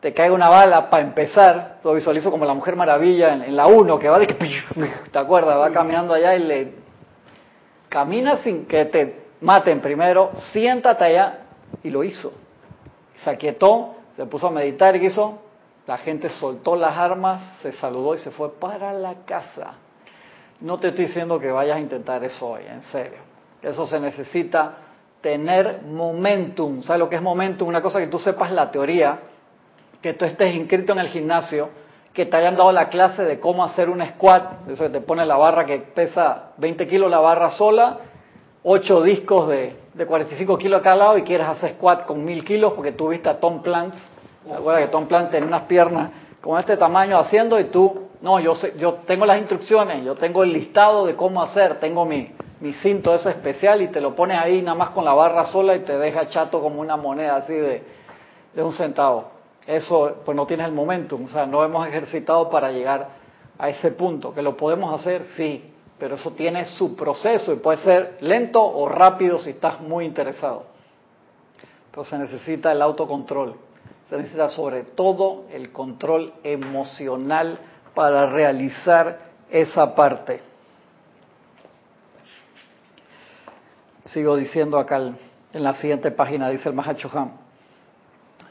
[0.00, 1.78] te caiga una bala para empezar.
[1.84, 4.34] Lo visualizo como la Mujer Maravilla en, en la 1, que va de que,
[5.12, 5.58] ¿te acuerdas?
[5.58, 6.86] Va caminando allá y le...
[7.88, 11.38] Camina sin que te maten primero, siéntate allá,
[11.82, 12.32] y lo hizo.
[13.22, 15.40] Se aquietó, se puso a meditar y hizo,
[15.86, 19.74] la gente soltó las armas, se saludó y se fue para la casa.
[20.60, 23.18] No te estoy diciendo que vayas a intentar eso hoy, en serio.
[23.62, 24.78] Eso se necesita
[25.20, 26.82] tener momentum.
[26.82, 27.68] ¿Sabes lo que es momentum?
[27.68, 29.20] Una cosa que tú sepas la teoría,
[30.02, 31.68] que tú estés inscrito en el gimnasio,
[32.12, 35.24] que te hayan dado la clase de cómo hacer un squat, eso que te pone
[35.26, 37.98] la barra que pesa 20 kilos la barra sola,
[38.62, 42.44] 8 discos de, de 45 kilos a cada lado y quieres hacer squat con 1000
[42.44, 43.96] kilos porque tú viste a Tom Plants,
[44.46, 48.40] ¿te acuerdas que Tom Plants tenía unas piernas con este tamaño haciendo y tú no,
[48.40, 52.32] yo, sé, yo tengo las instrucciones, yo tengo el listado de cómo hacer, tengo mi,
[52.60, 55.76] mi cinto ese especial y te lo pones ahí nada más con la barra sola
[55.76, 57.82] y te deja chato como una moneda así de,
[58.54, 59.30] de un centavo.
[59.66, 63.08] Eso, pues no tienes el momentum, o sea, no hemos ejercitado para llegar
[63.58, 64.32] a ese punto.
[64.32, 68.88] Que lo podemos hacer, sí, pero eso tiene su proceso y puede ser lento o
[68.88, 70.64] rápido si estás muy interesado.
[72.04, 73.56] Se necesita el autocontrol,
[74.08, 77.58] se necesita sobre todo el control emocional
[77.94, 79.18] para realizar
[79.50, 80.40] esa parte.
[84.06, 87.32] Sigo diciendo acá en la siguiente página, dice el Mahachohan.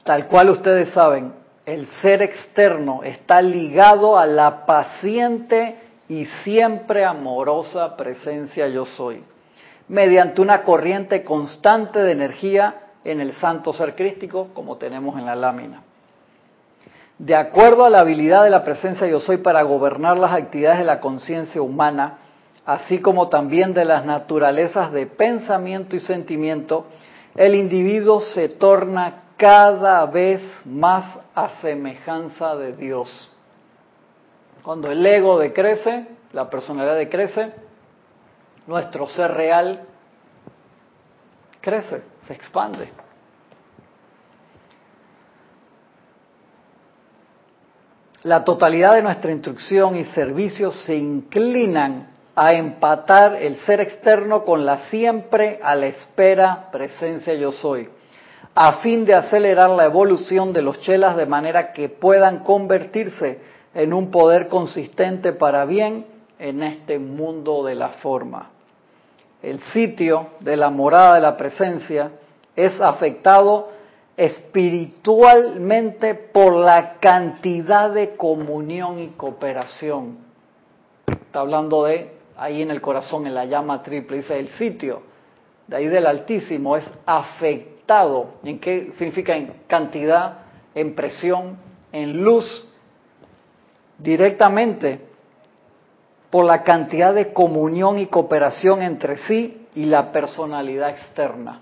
[0.04, 1.34] Tal cual ustedes saben,
[1.66, 9.24] el ser externo está ligado a la paciente y siempre amorosa presencia yo soy,
[9.88, 15.36] mediante una corriente constante de energía en el santo ser crístico, como tenemos en la
[15.36, 15.84] lámina
[17.18, 20.86] de acuerdo a la habilidad de la presencia yo soy para gobernar las actividades de
[20.86, 22.18] la conciencia humana,
[22.66, 26.88] así como también de las naturalezas de pensamiento y sentimiento,
[27.36, 33.32] el individuo se torna cada vez más a semejanza de Dios.
[34.64, 37.52] Cuando el ego decrece, la personalidad decrece,
[38.68, 39.82] nuestro ser real
[41.62, 42.90] crece, se expande.
[48.24, 54.66] La totalidad de nuestra instrucción y servicio se inclinan a empatar el ser externo con
[54.66, 57.88] la siempre a la espera presencia yo soy,
[58.56, 63.40] a fin de acelerar la evolución de los chelas de manera que puedan convertirse
[63.74, 66.08] en un poder consistente para bien
[66.40, 68.55] en este mundo de la forma.
[69.46, 72.14] El sitio de la morada de la presencia
[72.56, 73.70] es afectado
[74.18, 80.18] espiritualmente por la cantidad de comunión y cooperación.
[81.06, 84.18] Está hablando de ahí en el corazón, en la llama triple.
[84.18, 85.04] Dice, el sitio
[85.68, 88.38] de ahí del Altísimo es afectado.
[88.44, 89.38] ¿En qué significa?
[89.38, 90.40] En cantidad,
[90.74, 91.60] en presión,
[91.92, 92.68] en luz,
[94.00, 95.02] directamente
[96.30, 101.62] por la cantidad de comunión y cooperación entre sí y la personalidad externa.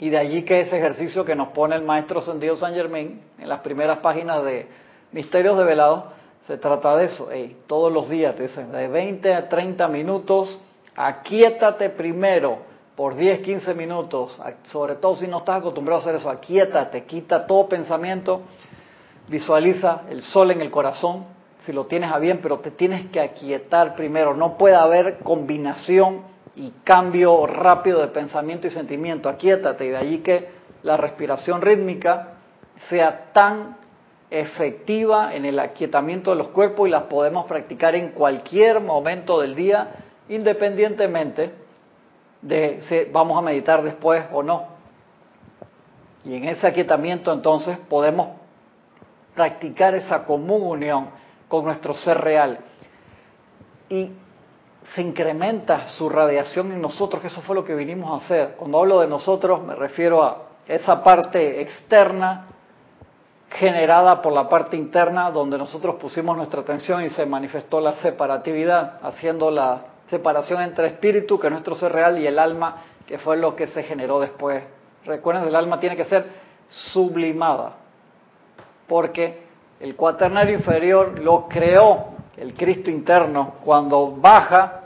[0.00, 3.48] Y de allí que ese ejercicio que nos pone el maestro Sendido San Germain en
[3.48, 4.68] las primeras páginas de
[5.12, 6.12] Misterios de Velado,
[6.46, 7.28] se trata de eso.
[7.66, 10.58] todos los días dicen, de 20 a 30 minutos,
[10.96, 12.58] aquíétate primero
[12.96, 14.36] por 10, 15 minutos,
[14.70, 18.42] sobre todo si no estás acostumbrado a hacer eso, aquíétate, quita todo pensamiento
[19.28, 21.26] Visualiza el sol en el corazón,
[21.68, 24.32] si lo tienes a bien, pero te tienes que aquietar primero.
[24.32, 26.22] No puede haber combinación
[26.56, 29.28] y cambio rápido de pensamiento y sentimiento.
[29.28, 30.48] Aquietate y de allí que
[30.82, 32.36] la respiración rítmica
[32.88, 33.76] sea tan
[34.30, 39.54] efectiva en el aquietamiento de los cuerpos y las podemos practicar en cualquier momento del
[39.54, 39.90] día,
[40.30, 41.50] independientemente
[42.40, 44.68] de si vamos a meditar después o no.
[46.24, 48.38] Y en ese aquietamiento entonces podemos
[49.34, 52.58] practicar esa común unión con nuestro ser real.
[53.88, 54.12] Y
[54.94, 58.54] se incrementa su radiación en nosotros, que eso fue lo que vinimos a hacer.
[58.56, 62.46] Cuando hablo de nosotros me refiero a esa parte externa
[63.50, 68.98] generada por la parte interna donde nosotros pusimos nuestra atención y se manifestó la separatividad,
[69.02, 73.38] haciendo la separación entre espíritu, que es nuestro ser real, y el alma, que fue
[73.38, 74.62] lo que se generó después.
[75.06, 76.26] Recuerden, el alma tiene que ser
[76.68, 77.76] sublimada
[78.88, 79.47] porque
[79.80, 84.82] el cuaternario inferior lo creó el Cristo interno cuando baja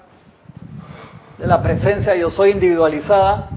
[1.38, 3.48] de la presencia yo soy individualizada,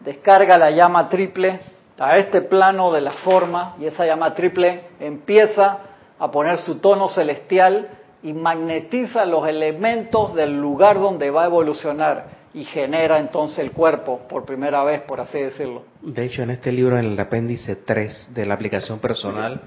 [0.00, 1.60] descarga la llama triple
[1.98, 5.78] a este plano de la forma y esa llama triple empieza
[6.18, 7.88] a poner su tono celestial
[8.22, 14.20] y magnetiza los elementos del lugar donde va a evolucionar y genera entonces el cuerpo
[14.28, 15.84] por primera vez, por así decirlo.
[16.00, 19.60] De hecho, en este libro, en el apéndice 3 de la aplicación personal,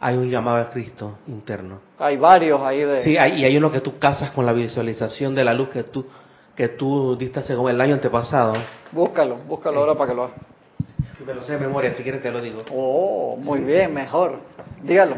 [0.00, 1.80] hay un llamado a Cristo interno.
[1.98, 3.00] Hay varios ahí de...
[3.00, 5.84] Sí, hay, y hay uno que tú casas con la visualización de la luz que
[5.84, 6.06] tú,
[6.54, 8.54] que tú diste según el año antepasado.
[8.92, 10.36] Búscalo, búscalo ahora para que lo hagas.
[11.26, 12.62] Me lo sé de memoria, si quieres te lo digo.
[12.72, 14.38] Oh, muy bien, mejor.
[14.82, 15.16] Dígalo.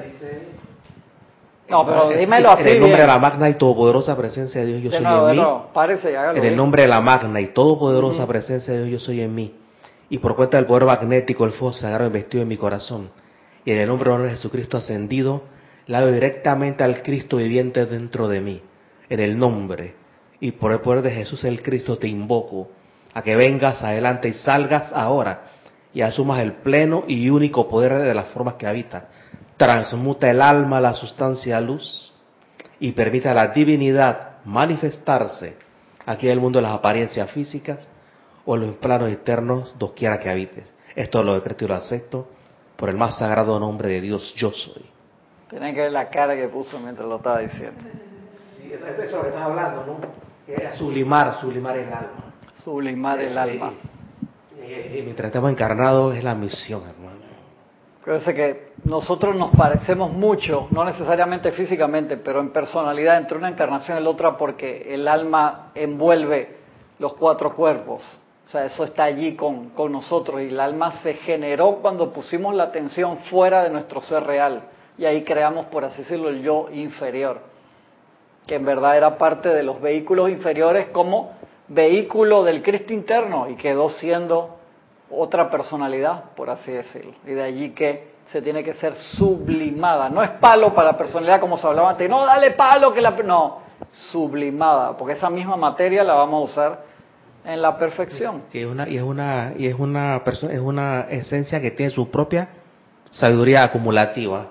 [1.69, 2.63] No, pero dímelo así.
[2.63, 5.45] En el nombre de la magna y todopoderosa presencia de Dios, yo soy en mí.
[5.75, 9.35] Parece, en el nombre de la magna y todopoderosa presencia de Dios, yo soy en
[9.35, 9.55] mí.
[10.09, 13.11] Y por cuenta del poder magnético, el fuego sagrado investido en mi corazón.
[13.69, 15.43] Y en el nombre de Jesucristo ascendido,
[15.89, 18.63] la doy directamente al Cristo viviente dentro de mí.
[19.11, 19.95] En el nombre
[20.41, 22.71] y por el poder de Jesús el Cristo te invoco
[23.13, 25.43] a que vengas adelante y salgas ahora
[25.93, 29.05] y asumas el pleno y único poder de las formas que habitas
[29.59, 32.15] transmuta el alma la sustancia luz
[32.81, 35.59] y permite a la divinidad manifestarse
[36.07, 37.87] aquí en el mundo de las apariencias físicas
[38.47, 40.65] o en los planos eternos, doquiera que habites.
[40.97, 42.38] Esto lo decreto y lo acepto
[42.79, 44.85] por el más sagrado nombre de Dios, yo soy.
[45.51, 47.81] Tienen que ver la cara que puso mientras lo estaba diciendo.
[48.57, 49.97] Sí, eso es lo que estás hablando, ¿no?
[50.47, 52.35] Era sublimar, sublimar el alma.
[52.63, 53.73] Sublimar el alma.
[54.63, 57.19] Y, mientras estamos encarnados es la misión, hermano.
[58.05, 63.99] Parece que nosotros nos parecemos mucho, no necesariamente físicamente, pero en personalidad entre una encarnación
[63.99, 66.59] y la otra porque el alma envuelve
[67.01, 68.05] los cuatro cuerpos.
[68.49, 72.55] O sea, eso está allí con, con nosotros y el alma se generó cuando pusimos
[72.55, 74.63] la atención fuera de nuestro ser real
[74.97, 77.41] y ahí creamos, por así decirlo, el yo inferior,
[78.47, 81.33] que en verdad era parte de los vehículos inferiores como
[81.69, 84.57] vehículo del Cristo interno y quedó siendo
[85.11, 87.13] otra personalidad, por así decirlo.
[87.27, 90.09] Y de allí que se tiene que ser sublimada.
[90.09, 92.09] No es palo para la personalidad como se hablaba antes.
[92.09, 93.11] No, dale palo que la...
[93.11, 93.61] No,
[94.11, 96.88] sublimada, porque esa misma materia la vamos a usar
[97.49, 98.43] en la perfección.
[98.53, 101.91] Sí, es una, y es una, y es una persona, es una esencia que tiene
[101.91, 102.49] su propia
[103.09, 104.49] sabiduría acumulativa.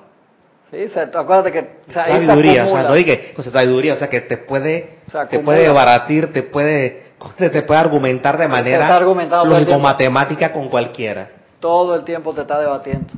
[0.72, 3.98] Sí, o sea, acuérdate que se sabiduría, o sea, no dije, o sea, sabiduría, o
[3.98, 4.98] sea, que te puede,
[5.30, 9.46] te puede baratir, te puede, te, puede argumentar de manera tiempo.
[9.46, 11.30] lógico-matemática con cualquiera.
[11.60, 13.14] Todo el tiempo te está debatiendo.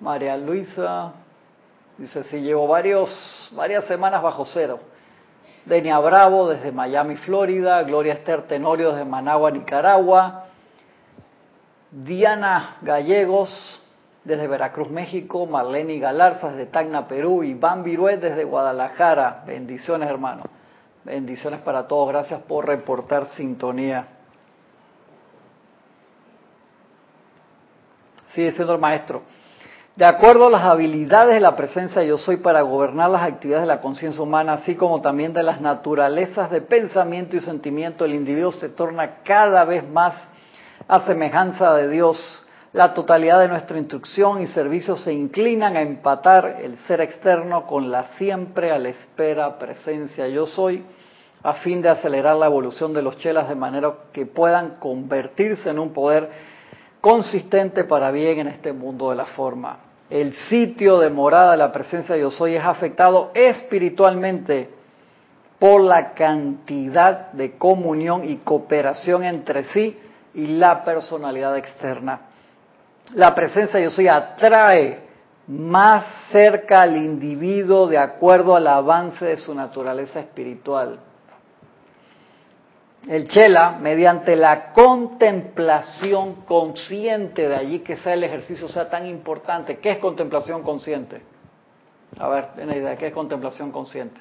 [0.00, 1.12] María Luisa
[1.96, 4.80] dice, sí, llevo varios, varias semanas bajo cero.
[5.64, 7.82] Denia Bravo desde Miami, Florida.
[7.82, 10.46] Gloria Esther Tenorio desde Managua, Nicaragua.
[11.90, 13.80] Diana Gallegos
[14.24, 15.46] desde Veracruz, México.
[15.46, 17.42] Marlene Galarza desde Tacna, Perú.
[17.42, 19.44] Iván Viruet desde Guadalajara.
[19.46, 20.44] Bendiciones, hermano.
[21.04, 22.08] Bendiciones para todos.
[22.08, 24.06] Gracias por reportar sintonía.
[28.34, 29.22] Sigue siendo el maestro.
[29.96, 33.74] De acuerdo a las habilidades de la presencia yo soy para gobernar las actividades de
[33.74, 38.52] la conciencia humana, así como también de las naturalezas de pensamiento y sentimiento, el individuo
[38.52, 40.14] se torna cada vez más
[40.86, 42.42] a semejanza de Dios.
[42.72, 47.90] La totalidad de nuestra instrucción y servicio se inclinan a empatar el ser externo con
[47.90, 50.84] la siempre a la espera presencia yo soy,
[51.42, 55.80] a fin de acelerar la evolución de los chelas de manera que puedan convertirse en
[55.80, 56.30] un poder
[57.00, 59.78] consistente para bien en este mundo de la forma.
[60.08, 64.70] El sitio de morada de la presencia de yo soy es afectado espiritualmente
[65.58, 69.98] por la cantidad de comunión y cooperación entre sí
[70.34, 72.20] y la personalidad externa.
[73.14, 75.10] La presencia de yo soy atrae
[75.46, 80.98] más cerca al individuo de acuerdo al avance de su naturaleza espiritual.
[83.08, 89.78] El chela, mediante la contemplación consciente, de allí que sea el ejercicio sea tan importante.
[89.78, 91.22] ¿Qué es contemplación consciente?
[92.18, 94.20] A ver, tiene idea, ¿qué es contemplación consciente?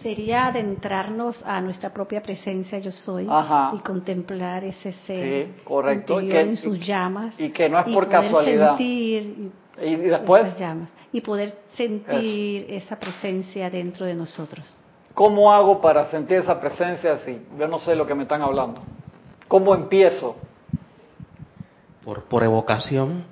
[0.00, 3.70] Sería adentrarnos a nuestra propia presencia yo soy Ajá.
[3.76, 6.14] y contemplar ese ser Sí, correcto.
[6.20, 8.68] interior Y que- en sus y- llamas y que no es por poder casualidad.
[8.76, 9.22] sentir
[9.78, 14.76] y- Y después, esas llamas y poder sentir esa presencia dentro de nosotros.
[15.14, 18.80] ¿Cómo hago para sentir esa presencia si yo no sé lo que me están hablando?
[19.48, 20.36] ¿Cómo empiezo?
[22.04, 23.24] Por, por evocación,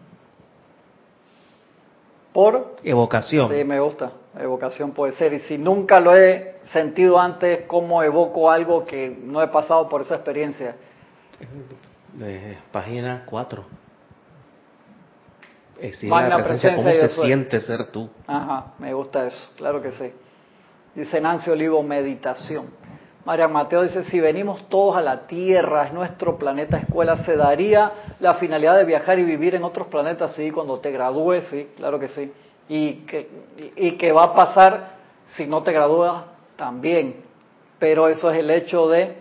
[2.32, 3.50] Por evocación.
[3.50, 4.12] Sí, me gusta.
[4.38, 5.32] Evocación puede ser.
[5.32, 10.02] Y si nunca lo he sentido antes, ¿cómo evoco algo que no he pasado por
[10.02, 10.76] esa experiencia?
[12.20, 13.64] Eh, página 4.
[15.80, 17.26] Exige la presencia, presencia cómo se soy.
[17.26, 18.08] siente ser tú.
[18.26, 20.12] Ajá, me gusta eso, claro que sí.
[20.94, 22.70] Dice Nancy Olivo, meditación.
[23.24, 27.92] María Mateo dice, si venimos todos a la Tierra, es nuestro planeta escuela, ¿se daría
[28.18, 30.32] la finalidad de viajar y vivir en otros planetas?
[30.34, 32.32] Sí, cuando te gradúes, sí, claro que sí.
[32.68, 33.28] Y que,
[33.76, 34.92] y, que va a pasar
[35.36, 36.24] si no te gradúas
[36.56, 37.22] también.
[37.78, 39.16] Pero eso es el hecho de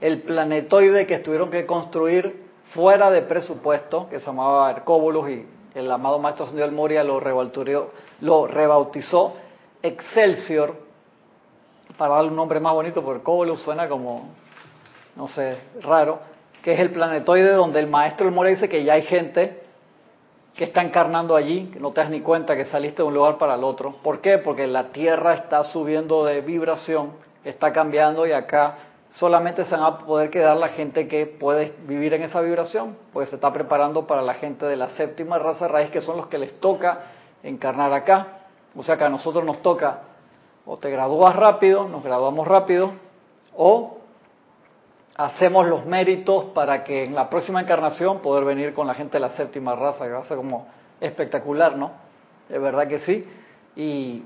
[0.00, 5.90] el planetoide que tuvieron que construir fuera de presupuesto, que se llamaba Hercóbulos y el
[5.90, 7.20] amado Maestro del Moria lo,
[8.20, 9.34] lo rebautizó
[9.82, 10.87] Excelsior,
[11.98, 14.28] para darle un nombre más bonito, porque Hercóbulos suena como,
[15.16, 16.20] no sé, raro,
[16.62, 19.62] que es el planetoide donde el Maestro del dice que ya hay gente
[20.54, 23.38] que está encarnando allí, que no te das ni cuenta que saliste de un lugar
[23.38, 23.96] para el otro.
[24.02, 24.38] ¿Por qué?
[24.38, 27.12] Porque la Tierra está subiendo de vibración,
[27.44, 28.76] está cambiando y acá
[29.10, 33.28] solamente se van a poder quedar la gente que puede vivir en esa vibración, pues
[33.28, 36.38] se está preparando para la gente de la séptima raza raíz, que son los que
[36.38, 37.02] les toca
[37.42, 38.26] encarnar acá.
[38.76, 40.00] O sea que a nosotros nos toca
[40.70, 42.92] o te gradúas rápido, nos graduamos rápido,
[43.56, 43.96] o
[45.16, 49.20] hacemos los méritos para que en la próxima encarnación poder venir con la gente de
[49.20, 50.66] la séptima raza, que va a ser como
[51.00, 51.92] espectacular, ¿no?
[52.50, 53.26] De verdad que sí.
[53.76, 54.24] Y,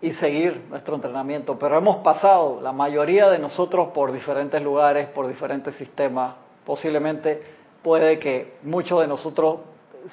[0.00, 1.56] y seguir nuestro entrenamiento.
[1.60, 6.34] Pero hemos pasado, la mayoría de nosotros, por diferentes lugares, por diferentes sistemas.
[6.66, 7.40] Posiblemente
[7.82, 9.60] puede que muchos de nosotros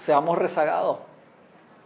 [0.06, 1.00] seamos rezagados.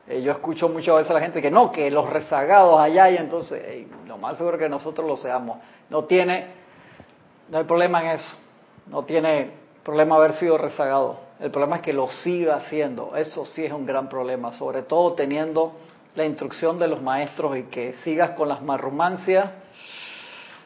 [0.07, 3.17] Eh, yo escucho muchas veces a la gente que no, que los rezagados allá y
[3.17, 5.57] entonces eh, lo más seguro que nosotros lo seamos.
[5.89, 6.47] No tiene,
[7.49, 8.35] no hay problema en eso.
[8.87, 9.51] No tiene
[9.83, 11.19] problema haber sido rezagado.
[11.39, 13.15] El problema es que lo siga haciendo.
[13.15, 15.73] Eso sí es un gran problema, sobre todo teniendo
[16.15, 19.49] la instrucción de los maestros y que sigas con las marrumancias.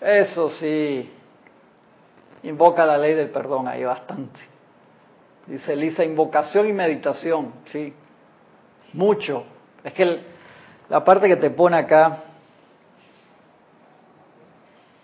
[0.01, 1.09] Eso sí,
[2.43, 4.39] invoca la ley del perdón ahí bastante.
[5.47, 7.93] Dice Elisa, invocación y meditación, sí,
[8.93, 9.43] mucho.
[9.83, 10.21] Es que el-
[10.89, 12.23] la parte que te pone acá,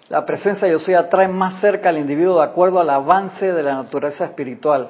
[0.09, 3.63] la presencia de yo soy atrae más cerca al individuo de acuerdo al avance de
[3.63, 4.89] la naturaleza espiritual.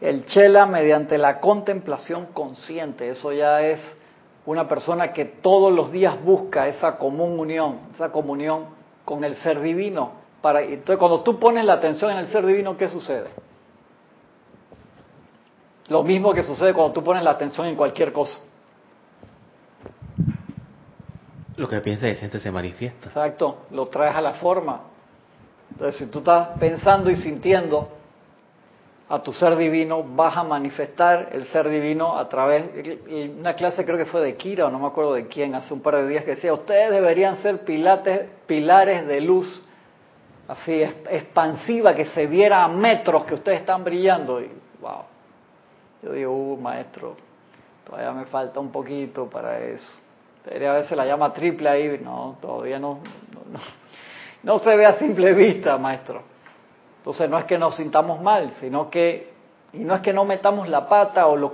[0.00, 3.80] El chela mediante la contemplación consciente, eso ya es
[4.46, 8.66] una persona que todos los días busca esa común unión, esa comunión
[9.04, 10.12] con el ser divino.
[10.40, 13.28] Para, entonces, cuando tú pones la atención en el ser divino, ¿qué sucede?
[15.92, 18.38] Lo mismo que sucede cuando tú pones la atención en cualquier cosa.
[21.56, 23.08] Lo que piensas y sientes se manifiesta.
[23.08, 24.80] Exacto, lo traes a la forma.
[25.70, 27.90] Entonces, si tú estás pensando y sintiendo
[29.06, 32.64] a tu ser divino, vas a manifestar el ser divino a través,
[33.38, 35.82] una clase creo que fue de Kira o no me acuerdo de quién, hace un
[35.82, 39.62] par de días que decía, ustedes deberían ser pilates, pilares de luz,
[40.48, 44.40] así expansiva, que se viera a metros que ustedes están brillando.
[44.40, 45.11] Y wow,
[46.02, 47.16] yo digo, uh, maestro,
[47.86, 49.96] todavía me falta un poquito para eso.
[50.44, 52.98] Debería veces la llama triple ahí, no, todavía no,
[53.50, 53.60] no,
[54.42, 56.22] no se ve a simple vista, maestro.
[56.98, 59.32] Entonces no es que nos sintamos mal, sino que,
[59.72, 61.52] y no es que no metamos la pata o lo,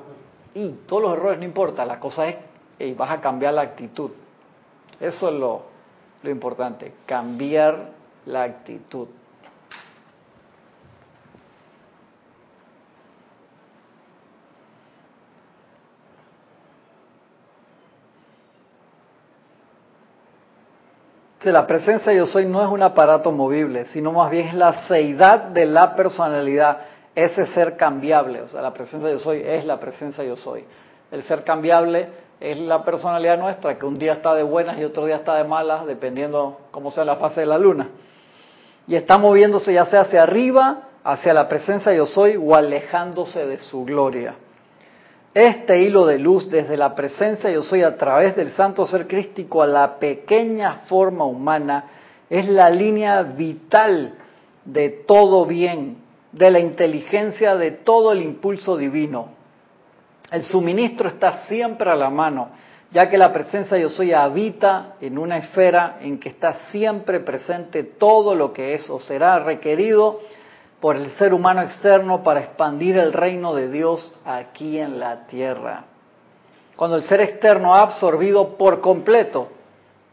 [0.54, 2.36] y todos los errores no importa, la cosa es,
[2.78, 4.10] y vas a cambiar la actitud.
[5.00, 5.62] Eso es lo,
[6.22, 7.90] lo importante, cambiar
[8.26, 9.08] la actitud.
[21.42, 25.44] La presencia yo soy no es un aparato movible, sino más bien es la seidad
[25.44, 26.78] de la personalidad,
[27.14, 28.42] ese ser cambiable.
[28.42, 30.64] O sea, la presencia yo soy es la presencia yo soy.
[31.10, 32.08] El ser cambiable
[32.40, 35.44] es la personalidad nuestra, que un día está de buenas y otro día está de
[35.44, 37.88] malas, dependiendo cómo sea la fase de la luna.
[38.86, 43.58] Y está moviéndose ya sea hacia arriba, hacia la presencia yo soy, o alejándose de
[43.58, 44.34] su gloria.
[45.38, 49.62] Este hilo de luz desde la presencia yo soy a través del santo ser crístico
[49.62, 51.84] a la pequeña forma humana
[52.28, 54.14] es la línea vital
[54.64, 55.98] de todo bien,
[56.32, 59.28] de la inteligencia de todo el impulso divino.
[60.32, 62.48] El suministro está siempre a la mano,
[62.90, 67.84] ya que la presencia yo soy habita en una esfera en que está siempre presente
[67.84, 70.18] todo lo que es o será requerido
[70.80, 75.84] por el ser humano externo para expandir el reino de Dios aquí en la tierra.
[76.76, 79.48] Cuando el ser externo ha absorbido por completo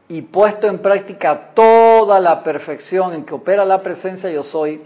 [0.07, 4.81] y puesto en práctica toda la perfección en que opera la presencia yo soy,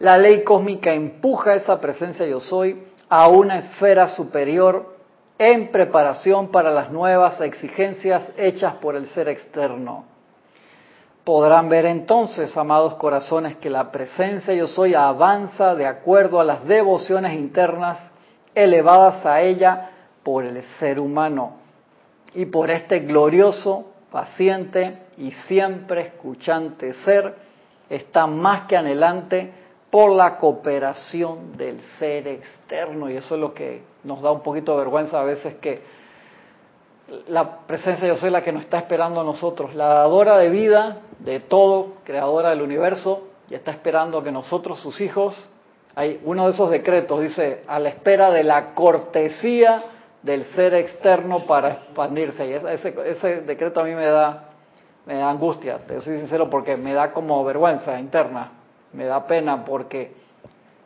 [0.00, 4.96] la ley cósmica empuja esa presencia yo soy a una esfera superior
[5.38, 10.11] en preparación para las nuevas exigencias hechas por el ser externo.
[11.24, 16.64] Podrán ver entonces, amados corazones, que la presencia yo soy avanza de acuerdo a las
[16.66, 17.98] devociones internas
[18.54, 19.90] elevadas a ella
[20.24, 21.58] por el ser humano.
[22.34, 27.34] Y por este glorioso, paciente y siempre escuchante ser
[27.88, 29.52] está más que anhelante
[29.90, 33.08] por la cooperación del ser externo.
[33.10, 35.82] Y eso es lo que nos da un poquito de vergüenza a veces que
[37.28, 40.98] la presencia yo soy la que nos está esperando a nosotros, la dadora de vida
[41.18, 45.48] de todo, creadora del universo, y está esperando que nosotros, sus hijos,
[45.94, 49.82] hay uno de esos decretos, dice, a la espera de la cortesía
[50.22, 52.46] del ser externo para expandirse.
[52.46, 54.50] Y ese, ese decreto a mí me da,
[55.04, 58.52] me da angustia, te soy sincero, porque me da como vergüenza interna,
[58.92, 60.14] me da pena porque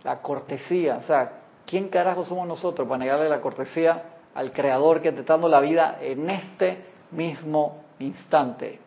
[0.03, 1.33] la cortesía, o sea,
[1.67, 4.03] ¿quién carajo somos nosotros para negarle la cortesía
[4.37, 8.79] al Creador que te está dando la vida en este mismo instante?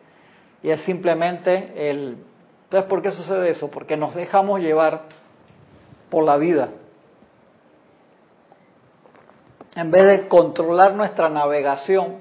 [0.62, 2.18] Y es simplemente el...
[2.64, 3.70] Entonces, ¿por qué sucede eso?
[3.70, 5.02] Porque nos dejamos llevar
[6.08, 6.68] por la vida.
[9.74, 12.18] En vez de controlar nuestra navegación,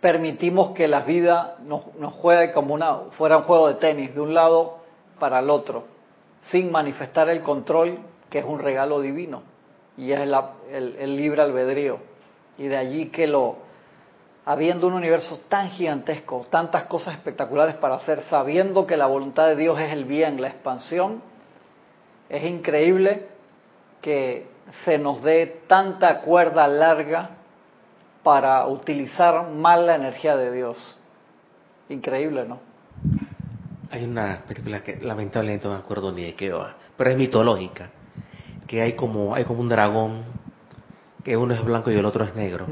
[0.00, 4.20] permitimos que la vida nos, nos juegue como una, fuera un juego de tenis, de
[4.20, 4.78] un lado
[5.18, 5.84] para el otro,
[6.42, 7.98] sin manifestar el control,
[8.28, 9.42] que es un regalo divino,
[9.96, 11.98] y es el libre albedrío.
[12.58, 13.56] Y de allí que lo,
[14.44, 19.56] habiendo un universo tan gigantesco, tantas cosas espectaculares para hacer, sabiendo que la voluntad de
[19.56, 21.22] Dios es el bien, la expansión,
[22.28, 23.26] es increíble
[24.00, 24.46] que
[24.84, 27.30] se nos dé tanta cuerda larga
[28.22, 30.98] para utilizar mal la energía de Dios.
[31.88, 32.58] Increíble, ¿no?
[33.90, 37.90] Hay una película que lamentablemente no me acuerdo ni de qué va, pero es mitológica,
[38.66, 40.24] que hay como, hay como un dragón
[41.22, 42.66] que uno es blanco y el otro es negro.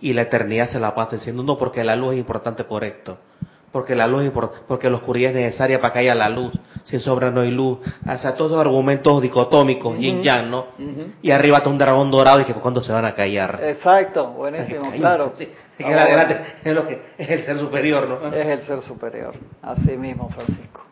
[0.00, 3.18] Y la eternidad se la pasa diciendo, no, porque la luz es importante por esto.
[3.72, 4.32] Porque la luz es
[4.66, 6.52] porque la oscuridad es necesaria para que haya la luz.
[6.84, 7.78] Sin sobra no hay luz.
[8.08, 10.66] O sea, todos los argumentos dicotómicos, yin yang, ¿no?
[11.20, 13.60] Y arriba está un dragón dorado y que cuando se van a callar.
[13.62, 15.32] Exacto, buenísimo, claro.
[15.78, 18.34] es lo que es el ser superior, ¿no?
[18.34, 19.34] Es el ser superior.
[19.62, 20.82] Así mismo, Francisco.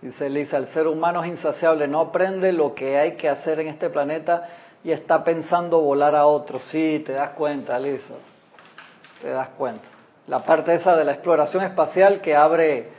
[0.00, 3.68] Dice Elisa, el ser humano es insaciable, no aprende lo que hay que hacer en
[3.68, 4.48] este planeta
[4.84, 6.60] y está pensando volar a otro.
[6.60, 8.14] Sí, te das cuenta, Lisa.
[9.20, 9.84] Te das cuenta.
[10.28, 12.90] La parte esa de la exploración espacial que abre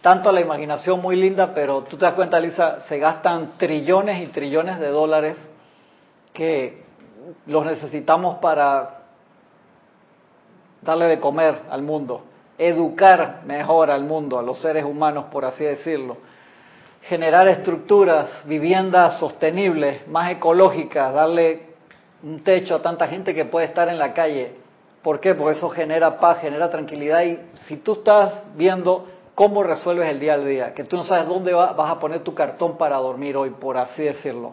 [0.00, 4.26] tanto la imaginación muy linda, pero tú te das cuenta, Lisa, se gastan trillones y
[4.28, 5.38] trillones de dólares
[6.32, 6.82] que
[7.46, 9.02] los necesitamos para
[10.82, 12.22] darle de comer al mundo,
[12.58, 16.16] educar mejor al mundo, a los seres humanos, por así decirlo,
[17.02, 21.70] generar estructuras, viviendas sostenibles, más ecológicas, darle
[22.22, 24.56] un techo a tanta gente que puede estar en la calle.
[25.02, 25.34] ¿Por qué?
[25.34, 30.34] Porque eso genera paz, genera tranquilidad y si tú estás viendo cómo resuelves el día
[30.34, 33.50] al día, que tú no sabes dónde vas a poner tu cartón para dormir hoy,
[33.50, 34.52] por así decirlo,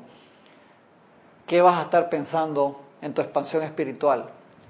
[1.46, 4.30] ¿qué vas a estar pensando en tu expansión espiritual?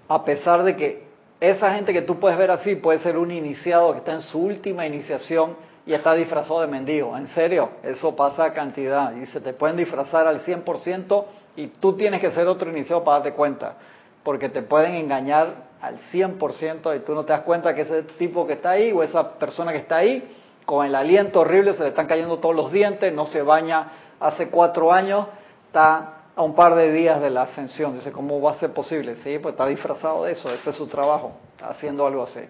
[0.10, 1.08] A pesar de que
[1.40, 4.40] esa gente que tú puedes ver así puede ser un iniciado que está en su
[4.40, 5.56] última iniciación
[5.88, 7.18] y está disfrazado de mendigo.
[7.18, 9.16] En serio, eso pasa a cantidad.
[9.16, 11.26] Y se te pueden disfrazar al 100%
[11.56, 13.76] y tú tienes que ser otro iniciado para darte cuenta.
[14.22, 18.46] Porque te pueden engañar al 100% y tú no te das cuenta que ese tipo
[18.46, 20.30] que está ahí o esa persona que está ahí,
[20.66, 23.88] con el aliento horrible, se le están cayendo todos los dientes, no se baña
[24.20, 25.28] hace cuatro años,
[25.68, 27.94] está a un par de días de la ascensión.
[27.94, 29.16] Dice, ¿cómo va a ser posible?
[29.18, 32.42] Sí, pues está disfrazado de eso, ese es su trabajo, haciendo algo así.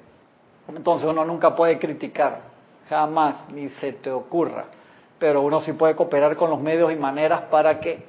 [0.67, 2.57] Entonces uno nunca puede criticar,
[2.89, 4.65] jamás, ni se te ocurra,
[5.19, 8.05] pero uno sí puede cooperar con los medios y maneras para que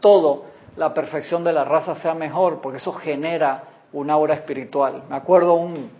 [0.00, 0.44] todo,
[0.76, 5.04] la perfección de la raza sea mejor, porque eso genera una aura espiritual.
[5.08, 5.90] Me acuerdo un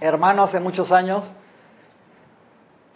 [0.00, 1.24] hermano hace muchos años,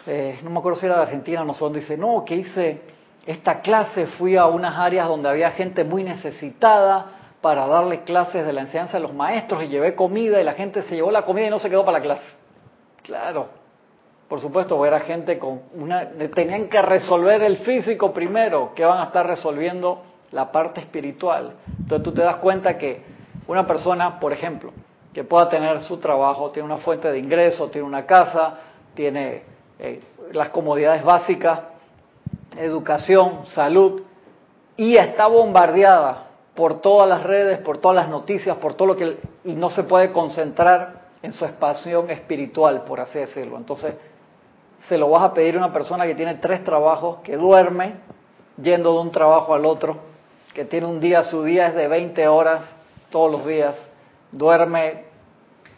[0.06, 2.80] eh, no me acuerdo si era de Argentina o no sé dice, no, que hice
[3.26, 7.06] esta clase fui a unas áreas donde había gente muy necesitada
[7.40, 10.82] para darle clases de la enseñanza de los maestros y llevé comida y la gente
[10.82, 12.24] se llevó la comida y no se quedó para la clase.
[13.02, 13.48] Claro,
[14.28, 16.08] por supuesto, era gente con una...
[16.34, 20.02] Tenían que resolver el físico primero, que van a estar resolviendo
[20.32, 21.52] la parte espiritual.
[21.78, 23.02] Entonces tú te das cuenta que
[23.46, 24.72] una persona, por ejemplo,
[25.14, 28.58] que pueda tener su trabajo, tiene una fuente de ingreso, tiene una casa,
[28.94, 29.44] tiene
[29.78, 30.00] eh,
[30.32, 31.60] las comodidades básicas,
[32.56, 34.02] educación, salud,
[34.76, 36.24] y está bombardeada
[36.54, 39.18] por todas las redes, por todas las noticias, por todo lo que...
[39.44, 43.56] y no se puede concentrar en su expansión espiritual, por así decirlo.
[43.56, 43.94] Entonces,
[44.88, 47.94] se lo vas a pedir a una persona que tiene tres trabajos, que duerme
[48.60, 49.98] yendo de un trabajo al otro,
[50.54, 52.64] que tiene un día, su día es de 20 horas
[53.10, 53.76] todos los días,
[54.32, 55.04] duerme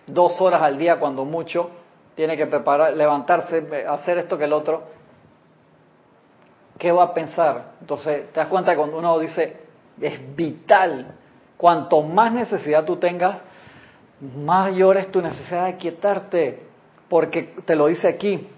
[0.07, 1.71] dos horas al día cuando mucho,
[2.15, 4.99] tiene que preparar, levantarse, hacer esto que el otro
[6.79, 7.73] ¿qué va a pensar?
[7.81, 9.57] Entonces, te das cuenta que cuando uno dice,
[10.01, 11.15] es vital,
[11.57, 13.39] cuanto más necesidad tú tengas,
[14.21, 16.63] mayor es tu necesidad de quietarte,
[17.09, 18.49] porque te lo dice aquí.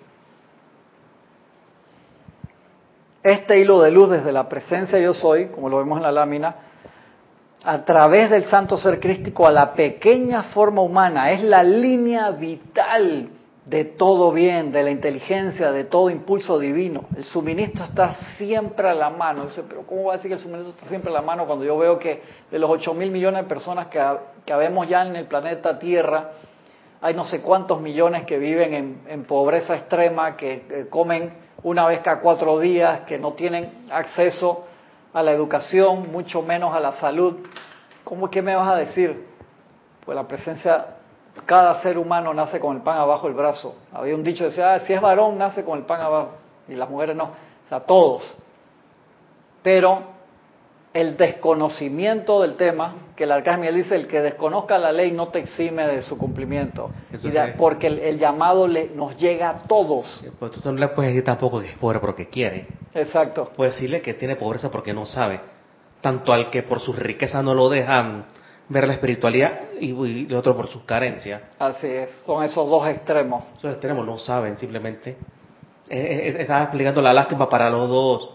[3.22, 6.54] Este hilo de luz desde la presencia yo soy, como lo vemos en la lámina,
[7.62, 13.28] a través del santo ser crístico a la pequeña forma humana, es la línea vital
[13.66, 17.04] de todo bien, de la inteligencia, de todo impulso divino.
[17.14, 19.44] El suministro está siempre a la mano.
[19.44, 21.66] Dice, pero ¿cómo va a decir que el suministro está siempre a la mano cuando
[21.66, 24.02] yo veo que de los 8 mil millones de personas que,
[24.46, 26.30] que habemos ya en el planeta Tierra,
[27.02, 31.32] hay no sé cuántos millones que viven en, pobreza extrema, que, comen
[31.62, 34.66] una vez cada cuatro días, que no tienen acceso
[35.12, 37.46] a la educación, mucho menos a la salud?
[38.04, 39.26] ¿Cómo que me vas a decir?
[40.04, 40.86] Pues la presencia
[41.46, 43.76] cada ser humano nace con el pan abajo el brazo.
[43.92, 46.30] Había un dicho que decía, ah, si es varón, nace con el pan abajo.
[46.68, 47.24] Y las mujeres no.
[47.24, 48.34] O sea, todos.
[49.62, 50.02] Pero
[50.92, 55.38] el desconocimiento del tema, que el arcángel dice, el que desconozca la ley no te
[55.38, 56.90] exime de su cumplimiento.
[57.56, 60.20] porque el, llamado le, nos llega a todos.
[60.38, 62.66] Pues tú no le puedes decir tampoco que es pobre porque quiere.
[62.94, 63.50] Exacto.
[63.56, 65.40] Puedes decirle que tiene pobreza porque no sabe.
[66.00, 68.24] Tanto al que por su riqueza no lo dejan
[68.70, 71.42] ver la espiritualidad y, el otro por sus carencias.
[71.58, 73.44] Así es, son esos dos extremos.
[73.58, 75.10] Esos extremos no saben simplemente.
[75.10, 78.30] Eh, eh, eh, estaba explicando la lástima para los dos,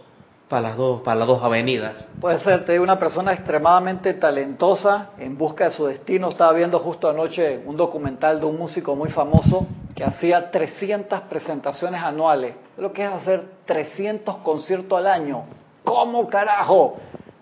[0.50, 2.08] para las dos, para las dos avenidas.
[2.22, 6.30] Puede ser, te una persona extremadamente talentosa en busca de su destino.
[6.30, 9.66] Estaba viendo justo anoche un documental de un músico muy famoso
[9.96, 12.56] que hacía 300 presentaciones anuales.
[12.78, 15.46] Lo que es hacer 300 conciertos al año.
[15.84, 16.98] ¿Cómo carajo?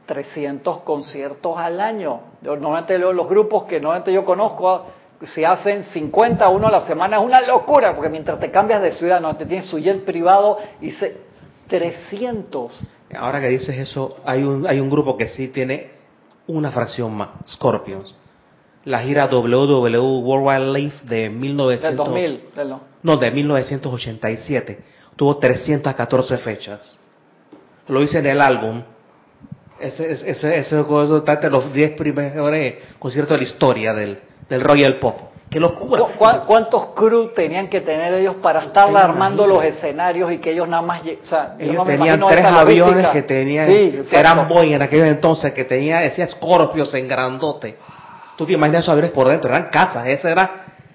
[0.05, 2.21] 300 conciertos al año.
[2.41, 4.85] Normalmente los grupos que normalmente yo conozco,
[5.33, 8.91] si hacen 50 uno a la semana, es una locura, porque mientras te cambias de
[8.91, 11.32] ciudad, no te tienes su jet privado y se,
[11.67, 12.79] 300.
[13.15, 15.91] Ahora que dices eso, hay un, hay un grupo que sí tiene
[16.47, 18.13] una fracción más, Scorpions.
[18.85, 22.43] La gira WW Worldwide Live de 1900, 2000,
[23.03, 24.79] no, de 1987.
[25.15, 26.99] Tuvo 314 fechas.
[27.87, 28.81] Lo hice en el álbum
[29.79, 30.79] Ese, ese, ese, ese
[31.17, 32.51] está entre los 10 primeros
[32.99, 35.32] conciertos de la historia del, del Royal Pop.
[35.53, 36.01] ¡Qué locura!
[36.03, 40.51] ¿Cu- cu- ¿Cuántos crew tenían que tener ellos para estar armando los escenarios y que
[40.51, 41.01] ellos nada más...
[41.01, 43.11] O sea, Ellos no tenían tres aviones logística.
[43.13, 47.77] que tenían, Sí, eran Boeing en aquel entonces, que tenía, decía Scorpios en grandote.
[48.35, 50.49] Tú te imaginas esos aviones por dentro, eran casas, eran,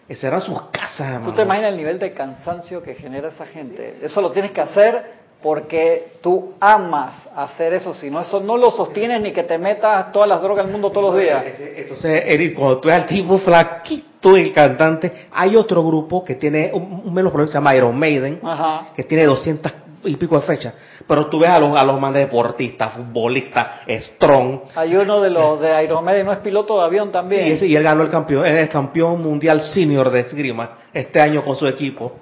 [0.08, 3.98] esas eran sus casas, ¿Tú te imaginas el nivel de cansancio que genera esa gente?
[4.02, 8.70] Eso lo tienes que hacer porque tú amas hacer eso, si no, eso no lo
[8.70, 11.44] sostienes ni que te metas todas las drogas del mundo todos los días.
[11.76, 16.70] Entonces, Eric, cuando tú ves al tipo flaquito, el cantante, hay otro grupo que tiene
[16.72, 18.88] un, un menos problema, se llama Iron Maiden, Ajá.
[18.96, 19.72] que tiene 200
[20.04, 20.74] y pico de fechas.
[21.06, 24.60] Pero tú ves a los, a los más deportistas, futbolistas, strong.
[24.74, 27.52] Hay uno de los de Iron Maiden, ¿no es piloto de avión Sí, también?
[27.52, 31.44] ese- y él ganó el campeón, es el campeón mundial senior de esgrima este año
[31.44, 32.12] con su equipo.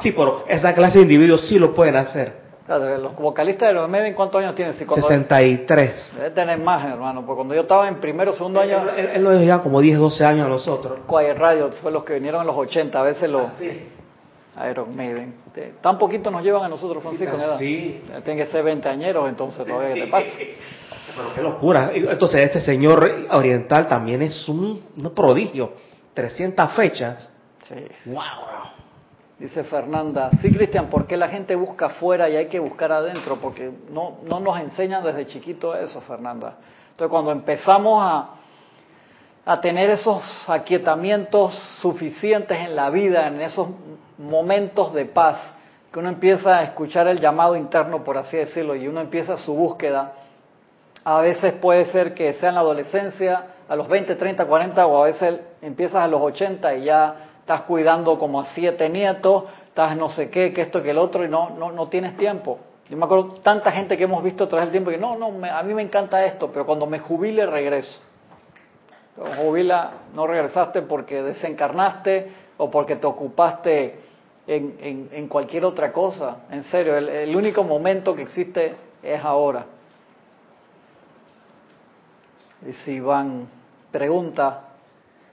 [0.00, 2.45] Sí, pero esa clase de individuos sí lo pueden hacer.
[2.68, 4.74] Los vocalistas de Iron Maiden, ¿cuántos años tienen?
[4.74, 6.12] Si cuando- 63.
[6.16, 9.22] Debe tener más, hermano, porque cuando yo estaba en primero o segundo año, Él, él
[9.22, 11.00] nos lleva como 10, 12 años a nosotros.
[11.08, 13.44] Quiet Radio fue los que vinieron en los 80, a veces los
[14.68, 15.34] Iron Maiden.
[15.80, 17.58] Tan poquito nos llevan a nosotros, Francisco, edad.
[17.58, 18.00] Sí.
[18.24, 20.26] Tienen que ser 20 añeros, entonces todavía que te pasa.
[21.16, 21.90] Pero qué locura.
[21.94, 25.72] Entonces, este señor oriental también es un, un prodigio.
[26.14, 27.30] 300 fechas.
[27.68, 27.74] Sí.
[28.06, 28.65] ¡Wow!
[29.38, 33.36] Dice Fernanda, sí Cristian, ¿por qué la gente busca afuera y hay que buscar adentro?
[33.36, 36.54] Porque no, no nos enseñan desde chiquito eso, Fernanda.
[36.92, 38.30] Entonces cuando empezamos a,
[39.44, 43.68] a tener esos aquietamientos suficientes en la vida, en esos
[44.16, 45.36] momentos de paz,
[45.92, 49.54] que uno empieza a escuchar el llamado interno, por así decirlo, y uno empieza su
[49.54, 50.14] búsqueda,
[51.04, 55.02] a veces puede ser que sea en la adolescencia, a los 20, 30, 40, o
[55.02, 59.96] a veces empiezas a los 80 y ya estás cuidando como a siete nietos, estás
[59.96, 62.58] no sé qué, que esto, que el otro, y no, no, no tienes tiempo.
[62.90, 65.30] Yo me acuerdo tanta gente que hemos visto a través del tiempo que no, no,
[65.30, 68.00] me- a mí me encanta esto, pero cuando me jubile regreso.
[69.14, 74.00] Cuando jubila, no regresaste porque desencarnaste o porque te ocupaste
[74.48, 76.38] en, en- en cualquier otra cosa.
[76.50, 78.74] En serio, el, el único momento que existe
[79.04, 79.66] es ahora.
[82.68, 83.46] Y si Iván
[83.92, 84.62] pregunta,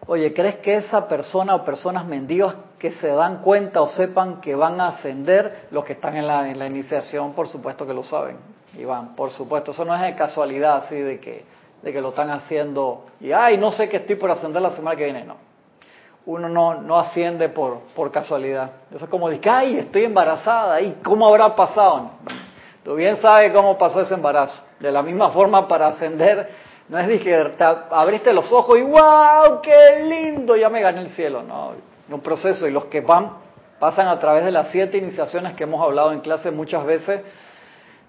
[0.07, 4.55] oye, ¿crees que esa persona o personas mendigos que se dan cuenta o sepan que
[4.55, 8.03] van a ascender, los que están en la, en la iniciación, por supuesto que lo
[8.03, 8.37] saben,
[8.77, 11.45] Iván, por supuesto, eso no es de casualidad así de que,
[11.81, 14.97] de que lo están haciendo y, ay, no sé que estoy por ascender la semana
[14.97, 15.35] que viene, no.
[16.25, 18.71] Uno no, no asciende por, por casualidad.
[18.95, 22.11] Eso es como decir, ay, estoy embarazada, ¿y cómo habrá pasado?
[22.83, 24.61] Tú bien sabes cómo pasó ese embarazo.
[24.79, 26.49] De la misma forma, para ascender,
[26.93, 29.61] no es que te abriste los ojos y ¡wow!
[29.63, 30.55] ¡Qué lindo!
[30.55, 31.41] Ya me gané el cielo.
[31.41, 31.71] No,
[32.07, 32.67] un proceso.
[32.67, 33.31] Y los que van,
[33.79, 37.21] pasan a través de las siete iniciaciones que hemos hablado en clase muchas veces.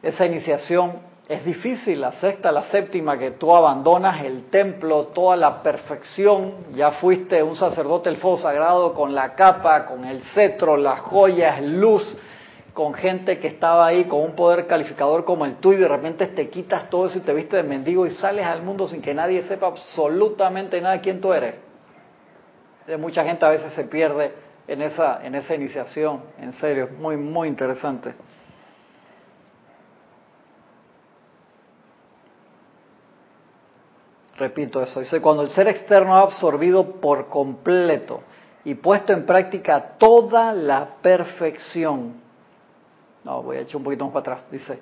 [0.03, 5.63] Esa iniciación es difícil, la sexta, la séptima, que tú abandonas el templo, toda la
[5.63, 11.01] perfección, ya fuiste un sacerdote del fuego sagrado con la capa, con el cetro, las
[11.01, 12.19] joyas, luz,
[12.75, 16.27] con gente que estaba ahí con un poder calificador como el tuyo y de repente
[16.27, 19.15] te quitas todo eso y te viste de mendigo y sales al mundo sin que
[19.15, 21.55] nadie sepa absolutamente nada de quién tú eres.
[22.89, 24.35] De mucha gente a veces se pierde
[24.67, 28.13] en esa, en esa iniciación, en serio, muy, muy interesante.
[34.37, 38.23] Repito eso, dice, cuando el ser externo ha absorbido por completo
[38.65, 42.24] y puesto en práctica toda la perfección.
[43.25, 44.51] No, voy a echar un poquito más para atrás.
[44.51, 44.79] Dice,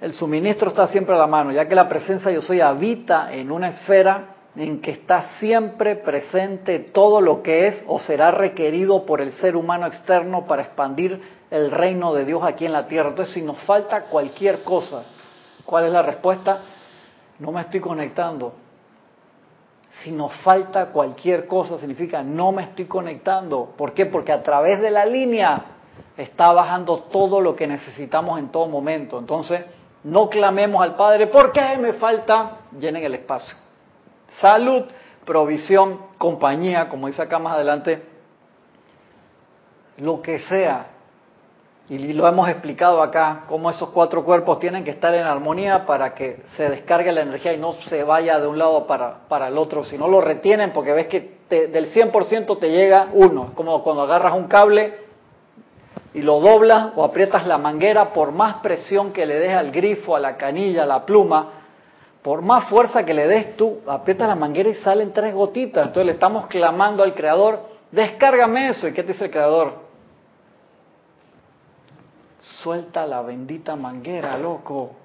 [0.00, 3.50] el suministro está siempre a la mano, ya que la presencia yo soy habita en
[3.50, 9.20] una esfera en que está siempre presente todo lo que es o será requerido por
[9.20, 11.20] el ser humano externo para expandir
[11.50, 13.10] el reino de Dios aquí en la tierra.
[13.10, 15.04] Entonces, si nos falta cualquier cosa,
[15.64, 16.60] ¿cuál es la respuesta?
[17.38, 18.52] No me estoy conectando.
[20.02, 23.74] Si nos falta cualquier cosa, significa no me estoy conectando.
[23.76, 24.06] ¿Por qué?
[24.06, 25.77] Porque a través de la línea
[26.18, 29.18] está bajando todo lo que necesitamos en todo momento.
[29.18, 29.64] Entonces,
[30.04, 32.58] no clamemos al Padre, ¿por qué me falta?
[32.78, 33.56] Llenen el espacio.
[34.40, 34.84] Salud,
[35.24, 38.02] provisión, compañía, como dice acá más adelante,
[39.98, 40.86] lo que sea.
[41.88, 46.14] Y lo hemos explicado acá, cómo esos cuatro cuerpos tienen que estar en armonía para
[46.14, 49.56] que se descargue la energía y no se vaya de un lado para, para el
[49.56, 49.82] otro.
[49.84, 53.52] Si no lo retienen, porque ves que te- del 100% te llega uno.
[53.54, 55.07] Como cuando agarras un cable
[56.18, 60.16] y lo doblas o aprietas la manguera, por más presión que le des al grifo,
[60.16, 61.48] a la canilla, a la pluma,
[62.22, 65.86] por más fuerza que le des tú, aprietas la manguera y salen tres gotitas.
[65.86, 67.60] Entonces le estamos clamando al Creador,
[67.92, 68.88] descárgame eso.
[68.88, 69.74] ¿Y qué te dice el Creador?
[72.64, 74.96] Suelta la bendita manguera, loco.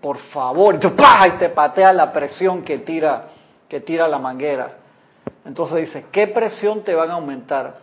[0.00, 3.24] por favor, y, y te patea la presión que tira,
[3.68, 4.74] que tira la manguera.
[5.44, 7.74] Entonces dice, ¿qué presión te van a aumentar?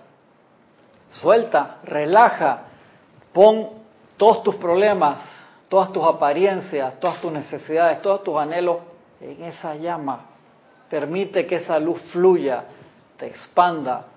[1.10, 2.67] Suelta, relaja,
[3.38, 3.70] pon
[4.18, 5.20] todos tus problemas,
[5.70, 8.78] todas tus apariencias, todas tus necesidades, todos tus anhelos
[9.22, 10.26] en esa llama.
[10.90, 12.64] Permite que esa luz fluya,
[13.16, 14.08] te expanda,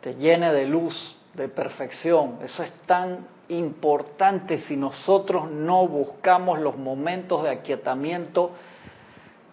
[0.00, 2.38] te llene de luz, de perfección.
[2.42, 8.50] Eso es tan importante si nosotros no buscamos los momentos de aquietamiento.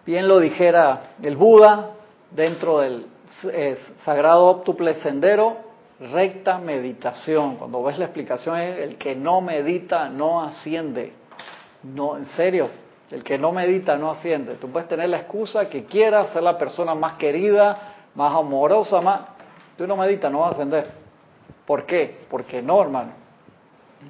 [0.07, 1.91] Bien lo dijera el Buda
[2.31, 3.05] dentro del
[3.43, 5.66] eh, sagrado óptuple sendero,
[5.99, 7.57] recta meditación.
[7.57, 11.13] Cuando ves la explicación es el que no medita no asciende.
[11.83, 12.69] No, en serio,
[13.11, 14.55] el que no medita no asciende.
[14.55, 19.21] Tú puedes tener la excusa que quieras ser la persona más querida, más amorosa, más...
[19.77, 20.87] Tú no meditas, no vas a ascender.
[21.65, 22.25] ¿Por qué?
[22.29, 23.11] Porque no, hermano.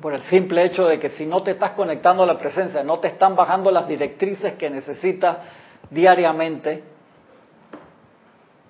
[0.01, 2.99] Por el simple hecho de que si no te estás conectando a la presencia, no
[2.99, 5.37] te están bajando las directrices que necesitas
[5.89, 6.83] diariamente,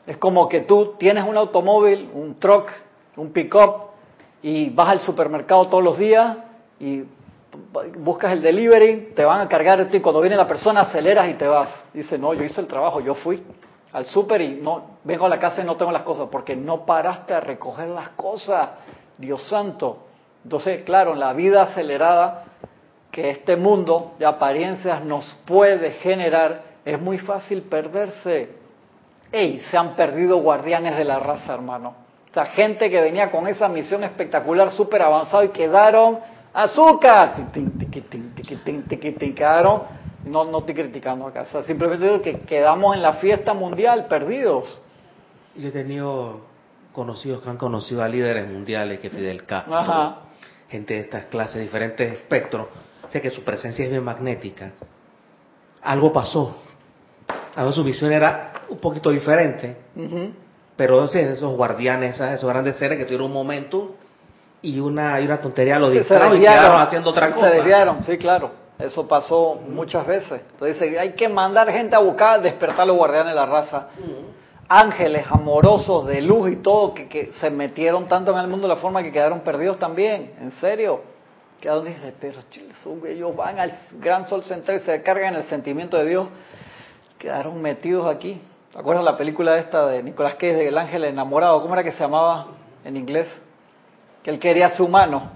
[0.05, 2.69] es como que tú tienes un automóvil, un truck,
[3.17, 3.87] un pick-up,
[4.41, 6.37] y vas al supermercado todos los días
[6.79, 7.03] y
[7.97, 11.47] buscas el delivery, te van a cargar y cuando viene la persona aceleras y te
[11.47, 11.69] vas.
[11.93, 13.43] Dice, no, yo hice el trabajo, yo fui
[13.93, 16.85] al súper y no vengo a la casa y no tengo las cosas, porque no
[16.85, 18.69] paraste a recoger las cosas,
[19.17, 20.05] Dios santo.
[20.43, 22.45] Entonces, claro, en la vida acelerada
[23.11, 28.49] que este mundo de apariencias nos puede generar, es muy fácil perderse.
[29.31, 29.61] ¡Ey!
[29.71, 32.06] Se han perdido guardianes de la raza, hermano.
[32.37, 36.19] Sea, gente que venía con esa misión espectacular, súper avanzada y quedaron
[36.53, 37.33] azúcar.
[39.35, 39.81] Quedaron
[40.23, 44.79] no, no estoy criticando acá, simplemente digo que quedamos en la fiesta mundial perdidos.
[45.55, 46.41] Yo he tenido
[46.91, 50.17] conocidos que han conocido a líderes mundiales que Fidel Castro, Ajá.
[50.69, 52.67] gente de estas clases, diferentes espectros,
[53.07, 54.73] o sea que su presencia es bien magnética.
[55.81, 56.55] Algo pasó,
[57.55, 60.45] a su visión era un poquito diferente, Ujú.
[60.77, 63.95] Pero sea, esos guardianes, esos grandes seres que tuvieron un momento
[64.61, 67.49] y una, y una tontería lo Sí, se distrajo y quedaron haciendo otra cosa.
[67.49, 68.51] Se desviaron, sí, claro.
[68.79, 70.41] Eso pasó muchas veces.
[70.51, 73.87] Entonces dice, hay que mandar gente a buscar, despertar a los guardianes de la raza.
[74.69, 78.75] Ángeles amorosos de luz y todo, que, que se metieron tanto en el mundo de
[78.75, 80.35] la forma que quedaron perdidos también.
[80.39, 81.01] En serio.
[81.59, 82.75] Quedaron, dice, pero chiles,
[83.07, 86.27] ellos van al gran sol central y se cargan el sentimiento de Dios.
[87.17, 88.39] Quedaron metidos aquí.
[88.71, 91.61] ¿Te acuerdas la película esta de Nicolás Cage, de El ángel enamorado?
[91.61, 92.47] ¿Cómo era que se llamaba
[92.83, 93.27] en inglés?
[94.23, 95.31] Que él quería ser humano.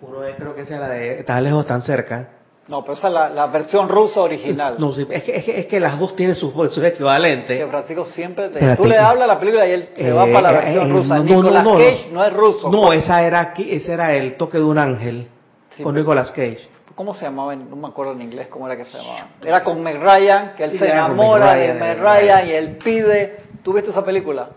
[0.00, 2.30] Uno es, creo que esa es la de tan lejos, tan cerca.
[2.68, 4.74] No, pero esa es la, la versión rusa original.
[4.78, 7.64] No, sí, es, que, es, que, es que las dos tienen sus, sus Que equivalentes.
[7.70, 8.54] Francisco siempre te...
[8.58, 8.82] Espérate.
[8.82, 10.88] Tú le hablas a la película y él se va Eh, para la eh, versión
[10.88, 11.16] eh, rusa.
[11.18, 11.78] no, Nicolas no, no.
[11.78, 12.70] Cage no es ruso.
[12.70, 15.28] No, esa era, ese era el toque de un ángel
[15.76, 16.68] Sí, con Nicolas Cage.
[16.96, 17.52] ¿Cómo se llamaba?
[17.54, 19.28] en- No me acuerdo en inglés cómo era que se llamaba.
[19.42, 22.78] Era con Meg Ryan, que él Sí, se enamora de Meg de- Ryan y él
[22.82, 23.36] pide...
[23.62, 24.48] ¿Tú viste esa película?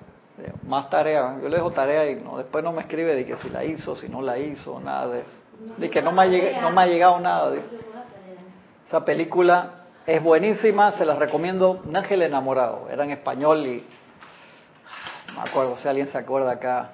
[0.42, 1.36] Eh, Más tarea.
[1.44, 3.96] Yo le dejo tarea y no, después no me escribe de que si la hizo,
[3.96, 5.30] si no la hizo, nada de eso.
[5.78, 7.52] De que no me ha, lleg- no me ha llegado nada.
[8.88, 9.72] Esa película
[10.08, 11.82] es buenísima, se la recomiendo.
[11.86, 13.84] Un ángel enamorado, era en español y
[15.36, 16.92] no me acuerdo si alguien se acuerda acá.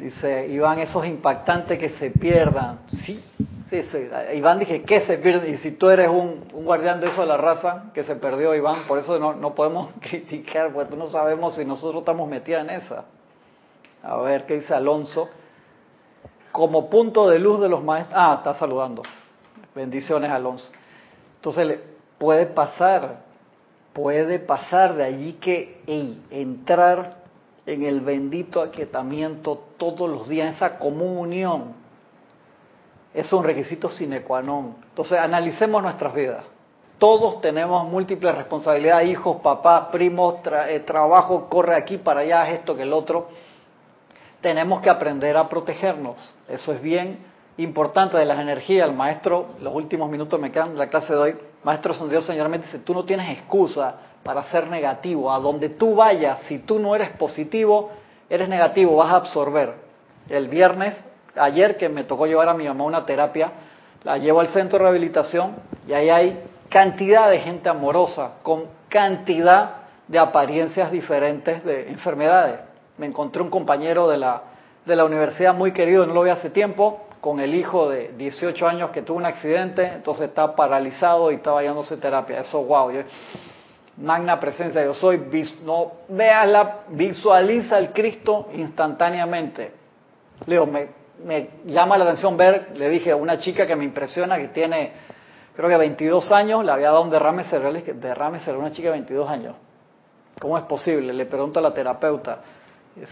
[0.00, 2.80] Dice, Iván, esos impactantes que se pierdan.
[3.04, 3.22] Sí,
[3.68, 4.08] sí, sí.
[4.34, 5.54] Iván dije, ¿qué se pierden?
[5.54, 8.86] Y si tú eres un, guardián de eso de la raza, que se perdió, Iván,
[8.88, 12.70] por eso no, no podemos criticar, porque tú no sabemos si nosotros estamos metidos en
[12.70, 13.04] esa.
[14.02, 15.28] A ver, ¿qué dice Alonso?
[16.50, 18.18] Como punto de luz de los maestros.
[18.18, 19.02] Ah, está saludando.
[19.74, 20.72] Bendiciones, Alonso.
[21.36, 21.78] Entonces,
[22.16, 23.18] puede pasar,
[23.92, 25.82] puede pasar de allí que
[26.30, 27.19] entrar
[27.66, 31.74] en el bendito aquietamiento todos los días, esa común unión,
[33.12, 34.76] es un requisito sine qua non.
[34.88, 36.44] Entonces, analicemos nuestras vidas.
[36.98, 40.36] Todos tenemos múltiples responsabilidades, hijos, papás, primos,
[40.68, 43.28] eh, trabajo, corre aquí para allá, es esto que el otro.
[44.40, 46.16] Tenemos que aprender a protegernos.
[46.48, 47.18] Eso es bien
[47.56, 48.88] importante de las energías.
[48.88, 52.66] El maestro, los últimos minutos me quedan de la clase de hoy, maestro Dios señoramente
[52.66, 55.32] dice, tú no tienes excusa para ser negativo.
[55.32, 57.90] A donde tú vayas, si tú no eres positivo,
[58.28, 59.74] eres negativo, vas a absorber.
[60.28, 60.94] El viernes,
[61.36, 63.50] ayer que me tocó llevar a mi mamá a una terapia,
[64.04, 65.56] la llevo al centro de rehabilitación
[65.86, 69.76] y ahí hay cantidad de gente amorosa, con cantidad
[70.08, 72.60] de apariencias diferentes de enfermedades.
[72.98, 74.42] Me encontré un compañero de la,
[74.86, 78.66] de la universidad muy querido, no lo vi hace tiempo, con el hijo de 18
[78.66, 82.38] años que tuvo un accidente, entonces está paralizado y estaba llevándose terapia.
[82.40, 83.02] Eso, wow, yo-
[84.00, 85.20] magna presencia, yo soy,
[85.64, 89.72] no, véala, visualiza el Cristo instantáneamente.
[90.46, 90.88] Leo, me,
[91.24, 94.92] me llama la atención ver, le dije a una chica que me impresiona, que tiene
[95.54, 98.92] creo que 22 años, le había dado un derrame cerebral, derrame cerebral una chica de
[98.92, 99.56] 22 años.
[100.40, 101.12] ¿Cómo es posible?
[101.12, 102.38] Le pregunto a la terapeuta.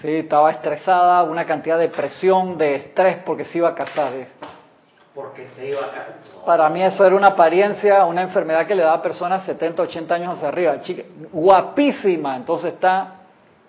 [0.01, 4.13] Sí, estaba estresada, una cantidad de presión, de estrés porque se iba a casar.
[5.19, 6.47] Porque se iba a.
[6.47, 10.15] Para mí eso era una apariencia, una enfermedad que le da a personas 70, 80
[10.15, 10.81] años hacia arriba.
[10.81, 11.03] Chica,
[11.33, 12.37] guapísima.
[12.37, 13.15] Entonces está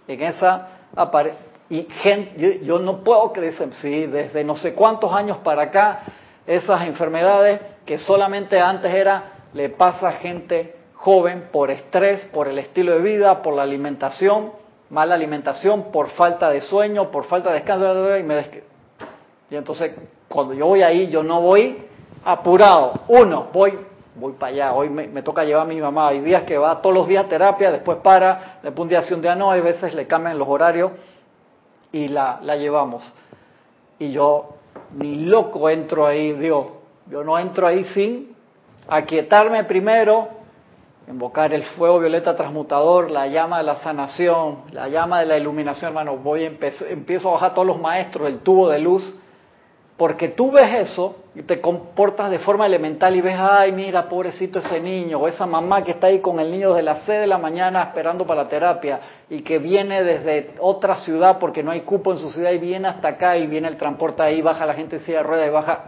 [0.07, 1.43] en esa apariencia.
[1.71, 6.01] Y gente, yo, no puedo creer, sí, desde no sé cuántos años para acá,
[6.45, 9.23] esas enfermedades que solamente antes era,
[9.53, 14.51] le pasa a gente joven por estrés, por el estilo de vida, por la alimentación,
[14.91, 18.45] mala alimentación, por falta de sueño, por falta de descanso, y me
[19.49, 19.95] Y entonces,
[20.29, 21.85] cuando yo voy ahí, yo no voy
[22.23, 22.93] apurado.
[23.07, 23.77] Uno, voy
[24.19, 24.73] voy para allá.
[24.73, 26.09] Hoy me, toca llevar a mi mamá.
[26.09, 29.13] Hay días que va todos los días a terapia, después para, después un día sí,
[29.13, 29.51] un día no.
[29.51, 30.91] Hay veces le cambian los horarios
[31.91, 33.03] y la, la llevamos.
[33.97, 34.55] Y yo
[34.95, 38.35] ni loco entro ahí, digo, yo no entro ahí sin
[38.87, 40.29] aquietarme primero,
[41.07, 45.89] invocar el fuego violeta transmutador, la llama de la sanación, la llama de la iluminación,
[45.89, 46.17] hermano.
[46.17, 49.19] Voy, empiezo, empiezo a bajar todos los maestros, el tubo de luz,
[49.99, 54.59] porque tú ves eso y te comportas de forma elemental y ves, ay, mira, pobrecito
[54.59, 57.27] ese niño, o esa mamá que está ahí con el niño desde las 6 de
[57.27, 61.81] la mañana esperando para la terapia y que viene desde otra ciudad porque no hay
[61.81, 64.73] cupo en su ciudad y viene hasta acá y viene el transporte ahí, baja la
[64.73, 65.79] gente en silla de ruedas y baja.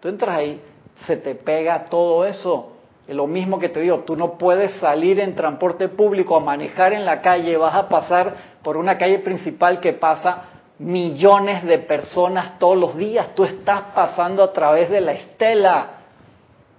[0.00, 0.60] Tú entras ahí,
[1.06, 2.72] se te pega todo eso.
[3.06, 6.92] Es lo mismo que te digo, tú no puedes salir en transporte público a manejar
[6.92, 10.49] en la calle, vas a pasar por una calle principal que pasa
[10.80, 13.34] millones de personas todos los días.
[13.34, 15.90] Tú estás pasando a través de la estela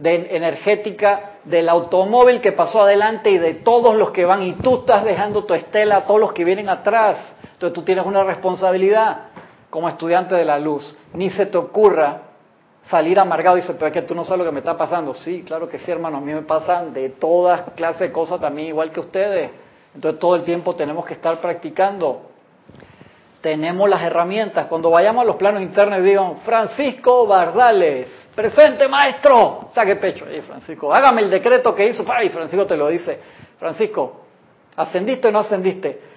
[0.03, 5.03] energética del automóvil que pasó adelante y de todos los que van y tú estás
[5.03, 7.17] dejando tu estela a todos los que vienen atrás.
[7.53, 9.27] Entonces tú tienes una responsabilidad
[9.69, 10.97] como estudiante de la luz.
[11.13, 12.23] Ni se te ocurra
[12.89, 15.13] salir amargado y decir, pero es que tú no sabes lo que me está pasando.
[15.13, 18.69] Sí, claro que sí, hermano, a mí me pasan de todas clases de cosas también
[18.69, 19.51] igual que ustedes.
[19.93, 22.30] Entonces todo el tiempo tenemos que estar practicando.
[23.41, 24.67] Tenemos las herramientas.
[24.67, 30.25] Cuando vayamos a los planos internos digan, Francisco Bardales, presente maestro, saque pecho.
[30.29, 32.03] Hey, Francisco, hágame el decreto que hizo.
[32.23, 33.19] Y Francisco te lo dice.
[33.59, 34.21] Francisco,
[34.75, 36.11] ¿ascendiste o no ascendiste?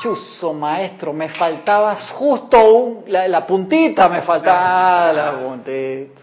[0.00, 6.22] chuzo maestro, me faltaba justo un, la, puntita, me faltaba la puntita.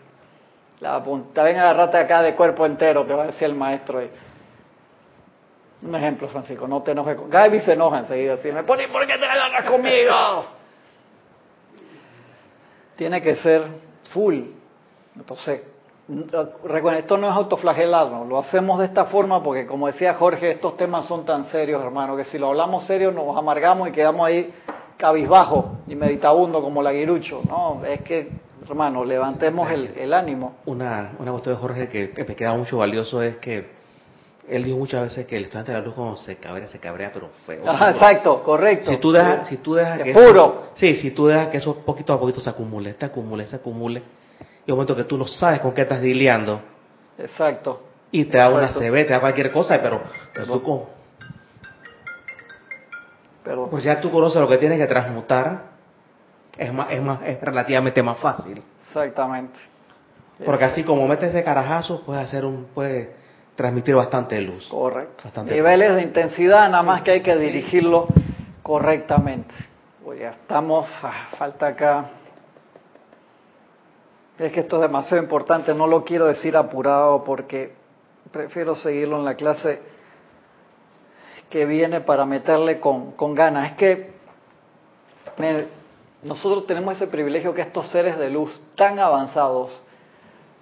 [0.79, 4.09] La puntita, ven agarrate acá de cuerpo entero, te va a decir el maestro ahí.
[5.81, 7.17] Un ejemplo, Francisco, no te enojes.
[7.29, 10.45] Gaby se enoja enseguida, así, me pone, ¿por qué te agarras conmigo?
[12.95, 13.67] Tiene que ser
[14.11, 14.41] full.
[15.15, 15.61] Entonces,
[16.07, 20.77] Recuerden, esto no es autoflagelarnos, lo hacemos de esta forma porque, como decía Jorge, estos
[20.77, 24.53] temas son tan serios, hermano, que si lo hablamos serio nos amargamos y quedamos ahí
[24.97, 27.41] cabizbajo y meditabundo como la guirucho.
[27.47, 28.29] No, es que,
[28.69, 30.57] hermano, levantemos el, ánimo.
[30.67, 33.74] Una, una cuestión de Jorge que, me queda mucho valioso es que
[34.47, 37.11] él dijo muchas veces que el estudiante de la luz cuando se cabrea, se cabrea,
[37.13, 37.63] pero feo.
[37.63, 38.91] exacto, correcto.
[38.91, 40.71] Si tú dejas, si tú dejas que puro.
[40.75, 44.03] sí, si tú dejas que eso poquito a poquito se acumule, se acumule, se acumule
[44.65, 46.61] y un momento que tú no sabes con qué estás lidiando.
[47.17, 47.83] Exacto.
[48.11, 50.01] Y te da una CB, te da cualquier cosa, pero,
[50.33, 50.81] pero tú con...
[53.43, 55.65] Pero, pues ya tú conoces lo que tienes que transmutar,
[56.57, 58.63] es, más, es, más, es relativamente más fácil.
[58.87, 59.59] Exactamente.
[60.43, 63.13] Porque así como metes ese carajazo, puedes hacer un, puede
[63.55, 64.67] transmitir bastante luz.
[64.67, 65.29] Correcto.
[65.43, 68.07] Niveles de intensidad, nada más que hay que dirigirlo
[68.61, 69.53] correctamente.
[70.19, 72.05] Ya estamos, ah, falta acá
[74.37, 77.73] es que esto es demasiado importante, no lo quiero decir apurado porque
[78.31, 79.79] prefiero seguirlo en la clase
[81.49, 83.71] que viene para meterle con, con ganas.
[83.71, 84.13] Es que
[86.21, 89.81] nosotros tenemos ese privilegio que estos seres de luz tan avanzados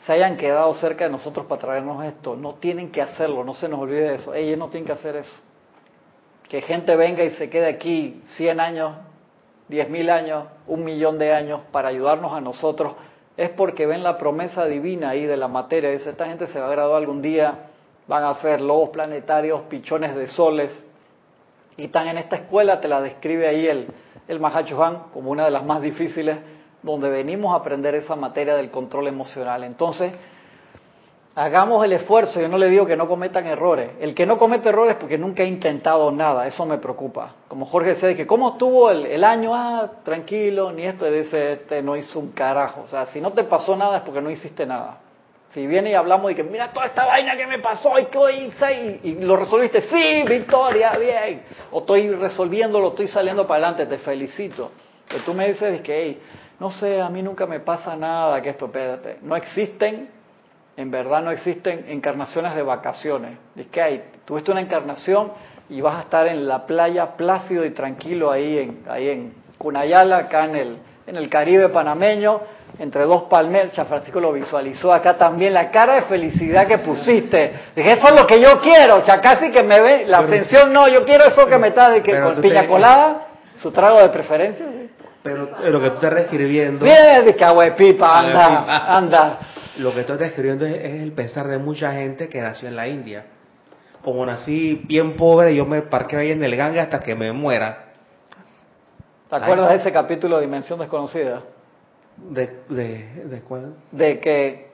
[0.05, 2.35] se hayan quedado cerca de nosotros para traernos esto.
[2.35, 4.33] No tienen que hacerlo, no se nos olvide de eso.
[4.33, 5.35] Ellos no tienen que hacer eso.
[6.49, 8.97] Que gente venga y se quede aquí 100 años,
[9.69, 12.93] 10 mil años, un millón de años para ayudarnos a nosotros
[13.35, 15.89] es porque ven la promesa divina ahí de la materia.
[15.89, 17.69] Dice, esta gente se va a graduar algún día,
[18.07, 20.85] van a ser lobos planetarios, pichones de soles.
[21.77, 23.87] Y están en esta escuela, te la describe ahí el,
[24.27, 24.77] el Mahacho
[25.11, 26.37] como una de las más difíciles,
[26.83, 29.63] donde venimos a aprender esa materia del control emocional.
[29.63, 30.13] Entonces,
[31.35, 33.93] Hagamos el esfuerzo, yo no le digo que no cometan errores.
[33.99, 37.33] El que no comete errores porque nunca ha intentado nada, eso me preocupa.
[37.47, 39.55] Como Jorge decía, que ¿cómo estuvo el, año?
[39.55, 42.81] Ah, tranquilo, ni esto, y dice, este no hizo un carajo.
[42.81, 44.99] O sea, si no te pasó nada es porque no hiciste nada.
[45.55, 48.45] Si viene y hablamos y que mira toda esta vaina que me pasó y que
[48.45, 51.41] hice y, lo resolviste, sí, victoria, bien.
[51.71, 54.69] O estoy resolviéndolo, estoy saliendo para adelante, te felicito.
[55.07, 56.21] Pero tú me dices que, hey,
[56.63, 60.07] no sé, a mí nunca me pasa nada, que esto, espérate, no existen
[60.75, 63.37] en verdad no existen encarnaciones de vacaciones.
[63.55, 65.31] Es que hay, tuviste una encarnación
[65.69, 70.17] y vas a estar en la playa plácido y tranquilo ahí en, ahí en Cunayala,
[70.17, 72.41] acá en el, en el Caribe panameño,
[72.79, 73.73] entre dos palmeras.
[73.73, 77.53] San Francisco lo visualizó acá también, la cara de felicidad que pusiste.
[77.75, 80.73] Dije, eso es lo que yo quiero, o sea, casi que me ve, la ascensión
[80.73, 83.27] no, yo quiero eso que me está de que con piña colada,
[83.57, 84.65] su trago de preferencia.
[85.23, 89.39] Pero lo que tú estás describiendo, Bien, de cagüe pipa, anda, anda.
[89.77, 92.87] lo que estás describiendo es, es el pensar de mucha gente que nació en la
[92.87, 93.25] India.
[94.03, 97.85] Como nací bien pobre, yo me parqué ahí en el gangue hasta que me muera.
[99.29, 101.41] ¿Te acuerdas de ese capítulo de Dimensión Desconocida?
[102.17, 103.75] ¿De, de, de cuál?
[103.91, 104.67] De que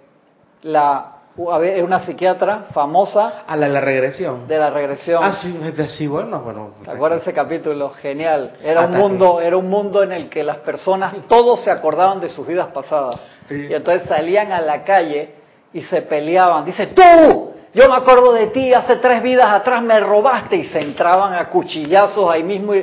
[0.64, 4.48] la una psiquiatra famosa A la, la regresión.
[4.48, 5.24] de la regresión.
[5.24, 5.58] Ah, sí,
[5.98, 6.72] sí, bueno, bueno.
[6.84, 7.92] ¿Te acuerdas de ese capítulo?
[7.92, 8.52] Genial.
[8.62, 12.28] Era un mundo, era un mundo en el que las personas todos se acordaban de
[12.30, 13.16] sus vidas pasadas.
[13.48, 13.68] Sí.
[13.70, 15.36] Y entonces salían a la calle
[15.72, 16.66] y se peleaban.
[16.66, 20.80] Dice, tú, yo me acuerdo de ti, hace tres vidas atrás me robaste y se
[20.80, 22.76] entraban a cuchillazos ahí mismo.
[22.76, 22.80] Y,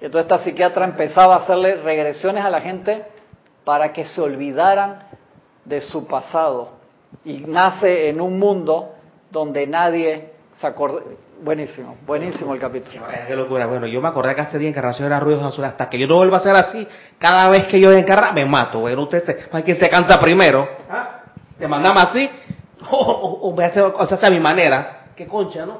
[0.00, 3.04] y entonces esta psiquiatra empezaba a hacerle regresiones a la gente
[3.64, 5.02] para que se olvidaran
[5.66, 6.77] de su pasado.
[7.24, 8.94] Y nace en un mundo
[9.30, 11.00] donde nadie se acuerda.
[11.40, 13.04] Buenísimo, buenísimo el capítulo.
[13.26, 13.66] Qué locura.
[13.66, 15.70] Bueno, yo me acordé que hace día encarnación era ruidos azules.
[15.70, 16.86] Hasta que yo no vuelva a ser así,
[17.18, 18.80] cada vez que yo encarna, me mato.
[18.80, 20.68] Bueno, usted se, hay quien se cansa primero.
[20.90, 21.20] ¿Ah?
[21.56, 22.28] Te mandamos así,
[22.90, 25.04] o, o, o me hace, o sea, a mi manera.
[25.14, 25.78] Qué concha, ¿no?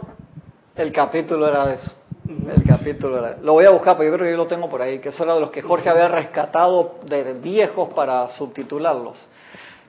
[0.76, 1.90] El capítulo era de eso.
[2.28, 3.38] El capítulo era.
[3.42, 5.24] Lo voy a buscar, porque yo creo que yo lo tengo por ahí, que eso
[5.24, 9.18] era de los que Jorge había rescatado de viejos para subtitularlos.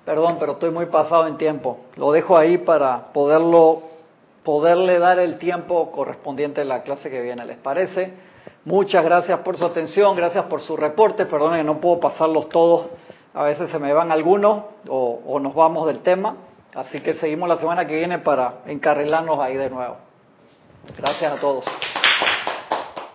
[0.09, 1.81] Perdón, pero estoy muy pasado en tiempo.
[1.95, 3.83] Lo dejo ahí para poderlo,
[4.41, 7.45] poderle dar el tiempo correspondiente a la clase que viene.
[7.45, 8.13] ¿Les parece?
[8.65, 11.27] Muchas gracias por su atención, gracias por su reporte.
[11.27, 12.87] Perdonen que no puedo pasarlos todos.
[13.35, 16.37] A veces se me van algunos o, o nos vamos del tema.
[16.73, 19.97] Así que seguimos la semana que viene para encarrilarnos ahí de nuevo.
[20.97, 21.65] Gracias a todos.